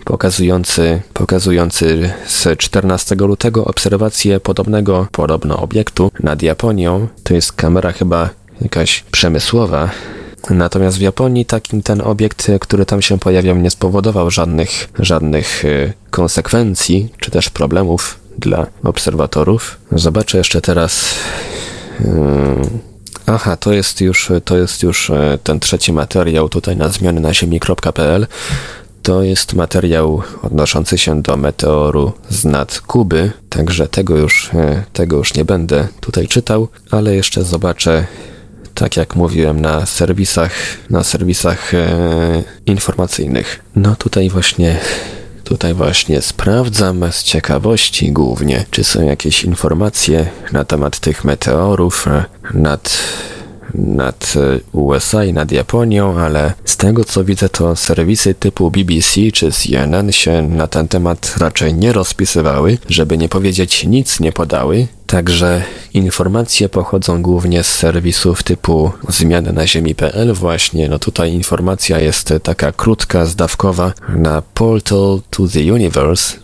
[0.09, 7.09] pokazujący, pokazujący z 14 lutego obserwację podobnego, podobno obiektu nad Japonią.
[7.23, 8.31] To jest kamera chyba
[8.61, 9.91] jakaś przemysłowa.
[10.51, 15.93] Natomiast w Japonii takim ten obiekt, który tam się pojawiał, nie spowodował żadnych, żadnych e,
[16.11, 19.79] konsekwencji, czy też problemów dla obserwatorów.
[19.93, 21.15] Zobaczę jeszcze teraz.
[22.01, 22.89] e,
[23.31, 27.35] Aha, to jest już, to jest już e, ten trzeci materiał tutaj na zmiany na
[27.35, 28.27] ziemi.pl.
[29.03, 35.17] To jest materiał odnoszący się do meteoru z nad Kuby, także tego już, e, tego
[35.17, 38.07] już nie będę tutaj czytał, ale jeszcze zobaczę,
[38.75, 40.53] tak jak mówiłem, na serwisach,
[40.91, 43.63] na serwisach e, informacyjnych.
[43.77, 44.79] No tutaj właśnie,
[45.45, 52.25] tutaj właśnie sprawdzam z ciekawości głównie, czy są jakieś informacje na temat tych meteorów e,
[52.55, 52.99] nad
[53.75, 59.33] nad e, USA i nad Japonią, ale z tego co widzę, to serwisy typu BBC
[59.33, 64.87] czy CNN się na ten temat raczej nie rozpisywały, żeby nie powiedzieć nic nie podały.
[65.07, 65.63] Także
[65.95, 70.89] informacje pochodzą głównie z serwisów typu zmiany na ziemi.pl właśnie.
[70.89, 76.37] No tutaj informacja jest taka krótka, zdawkowa na Portal to the Universe.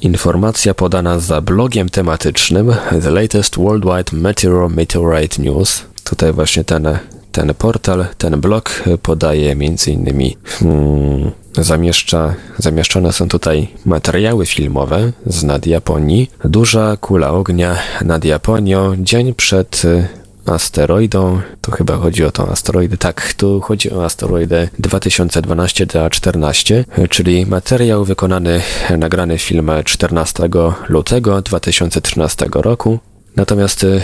[0.00, 5.91] Informacja podana za blogiem tematycznym The Latest Worldwide Meteor Meteorite News.
[6.12, 6.98] Tutaj właśnie ten,
[7.32, 15.44] ten portal, ten blog podaje między innymi hmm, zamieszcza, zamieszczone są tutaj materiały filmowe z
[15.44, 16.30] nad Japonii.
[16.44, 20.06] Duża kula ognia nad Japonią dzień przed y,
[20.46, 21.40] asteroidą.
[21.60, 22.96] Tu chyba chodzi o tą asteroidę.
[22.96, 28.60] Tak, tu chodzi o asteroidę 2012 DA14, czyli materiał wykonany,
[28.98, 30.48] nagrany film 14
[30.88, 32.98] lutego 2013 roku.
[33.36, 34.02] Natomiast y,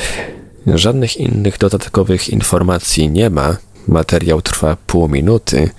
[0.66, 3.56] żadnych innych dodatkowych informacji nie ma.
[3.88, 5.70] Materiał trwa pół minuty,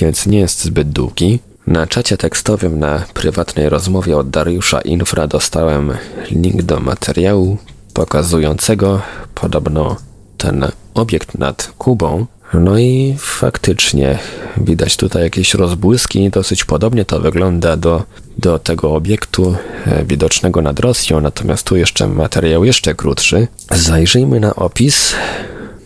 [0.00, 1.38] więc nie jest zbyt długi.
[1.66, 5.92] Na czacie tekstowym na prywatnej rozmowie od Dariusza Infra dostałem
[6.30, 7.56] link do materiału
[7.94, 9.02] pokazującego
[9.34, 9.96] podobno
[10.38, 12.26] ten obiekt nad Kubą.
[12.54, 14.18] No i faktycznie
[14.56, 18.02] widać tutaj jakieś rozbłyski, dosyć podobnie to wygląda do,
[18.38, 23.48] do tego obiektu e, widocznego nad Rosją, natomiast tu jeszcze materiał jeszcze krótszy.
[23.70, 25.14] Zajrzyjmy na opis.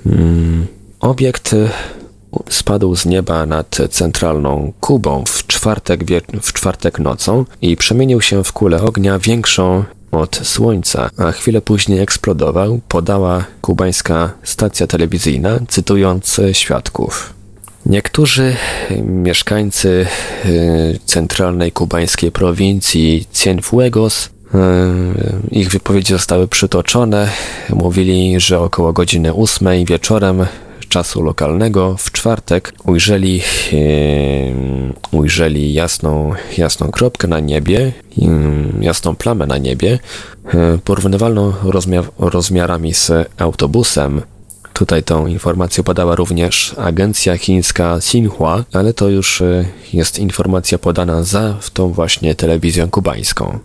[0.07, 0.67] Mm,
[1.01, 1.69] obiekt e,
[2.51, 6.01] spadł z nieba nad centralną Kubą w czwartek,
[6.43, 9.85] w czwartek nocą i przemienił się w kulę ognia większą
[10.17, 17.35] od Słońca, a chwilę później eksplodował, podała kubańska stacja telewizyjna, cytując świadków.
[17.87, 18.57] Niektórzy
[19.03, 20.07] mieszkańcy
[20.45, 20.49] e,
[21.05, 24.35] centralnej kubańskiej prowincji Cienfuegos
[25.51, 27.29] Ich wypowiedzi zostały przytoczone.
[27.71, 30.47] Mówili, że około godziny 8 wieczorem
[30.95, 33.43] czasu lokalnego w czwartek ujrzeli,
[33.73, 38.29] yy, ujrzeli jasną, jasną kropkę na niebie, yy,
[38.81, 39.99] jasną plamę na niebie,
[40.55, 44.23] yy, porównywalną rozmiar, rozmiarami z autobusem.
[44.73, 49.43] Tutaj tą informację podała również agencja chińska Xinhua, ale to już
[49.93, 53.59] jest informacja podana za tą właśnie telewizją kubańską.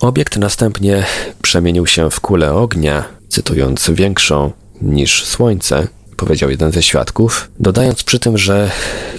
[0.00, 1.06] Obiekt następnie
[1.42, 4.52] przemienił się w kulę ognia, cytując większą
[4.82, 8.70] niż Słońce, powiedział jeden ze świadków, dodając przy tym, że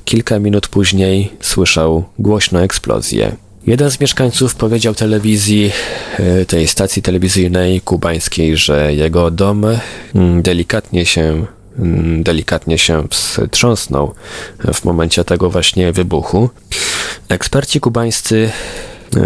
[0.05, 3.35] kilka minut później słyszał głośną eksplozję.
[3.67, 5.71] Jeden z mieszkańców powiedział telewizji,
[6.19, 9.65] e, tej stacji telewizyjnej kubańskiej, że jego dom
[10.15, 11.45] mm, delikatnie się
[11.79, 14.13] mm, delikatnie się wstrząsnął
[14.73, 16.49] w momencie tego właśnie wybuchu.
[17.29, 18.49] Eksperci kubańscy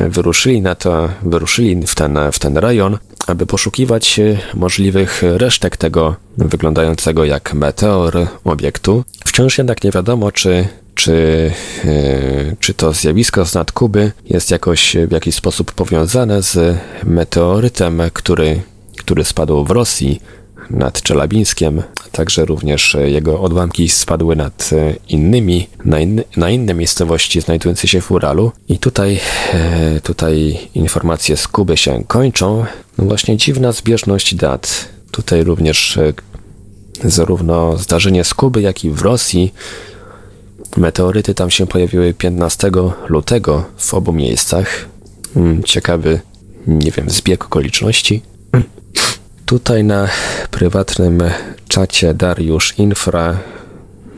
[0.09, 4.19] wyruszyli na to, wyruszyli w ten, w ten rejon, aby poszukiwać
[4.53, 9.03] możliwych resztek tego wyglądającego jak meteor obiektu.
[9.25, 11.51] Wciąż jednak nie wiadomo, czy czy,
[11.83, 18.61] yy, czy to zjawisko z Kuby jest jakoś w jakiś sposób powiązane z meteorytem, który,
[18.97, 20.21] który spadł w Rosji
[20.69, 24.69] nad Czelabińskiem, a także również jego odłamki spadły nad
[25.09, 28.51] innymi, na, inny, na inne miejscowości znajdujące się w Uralu.
[28.69, 29.19] I tutaj,
[29.93, 32.65] yy, tutaj informacje z Kuby się kończą.
[32.97, 34.87] No właśnie dziwna zbieżność dat.
[35.11, 35.99] Tutaj również
[37.03, 39.53] yy, zarówno zdarzenie z Kuby, jak i w Rosji
[40.77, 42.71] Meteoryty tam się pojawiły 15
[43.07, 44.85] lutego w obu miejscach.
[45.33, 46.19] Hmm, ciekawy,
[46.67, 48.21] nie wiem, zbieg okoliczności.
[49.45, 50.07] Tutaj na
[50.51, 51.23] prywatnym
[51.67, 53.37] czacie Dariusz Infra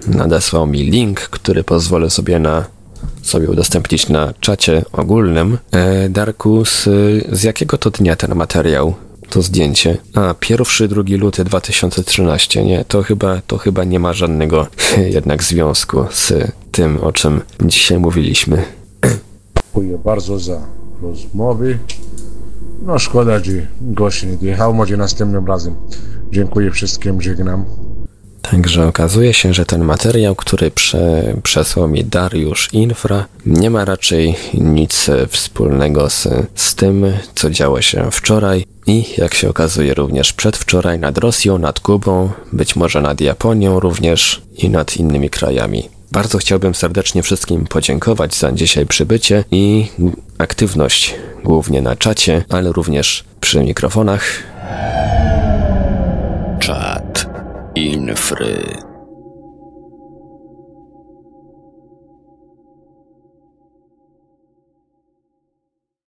[0.08, 2.66] nadesłał mi link, który pozwolę sobie na
[3.22, 5.58] sobie udostępnić na czacie ogólnym.
[5.72, 6.90] E, Darku, z,
[7.32, 8.96] z jakiego to dnia ten materiał?
[9.30, 9.98] to zdjęcie.
[10.14, 12.66] A, pierwszy, drugi luty 2013.
[12.66, 14.68] Nie, to chyba, to chyba nie ma żadnego
[15.16, 16.34] jednak związku z
[16.72, 18.64] tym, o czym dzisiaj mówiliśmy.
[19.64, 20.62] Dziękuję bardzo za
[21.02, 21.80] rozmowy.
[22.82, 23.52] No szkoda, że
[23.82, 25.76] gość nie dojechał, może następnym razem.
[26.32, 27.66] Dziękuję wszystkim, żegnam.
[28.52, 34.36] Także okazuje się, że ten materiał, który prze, przesłał mi Dariusz Infra, nie ma raczej
[34.54, 37.06] nic wspólnego z, z tym,
[37.36, 42.76] co działo się wczoraj i, jak się okazuje, również przedwczoraj nad Rosją, nad Kubą, być
[42.76, 45.90] może nad Japonią również i nad innymi krajami.
[46.12, 49.88] Bardzo chciałbym serdecznie wszystkim podziękować za dzisiaj przybycie i
[50.38, 54.44] aktywność, głównie na czacie, ale również przy mikrofonach.
[56.60, 57.30] Czat.
[57.76, 58.87] Infry.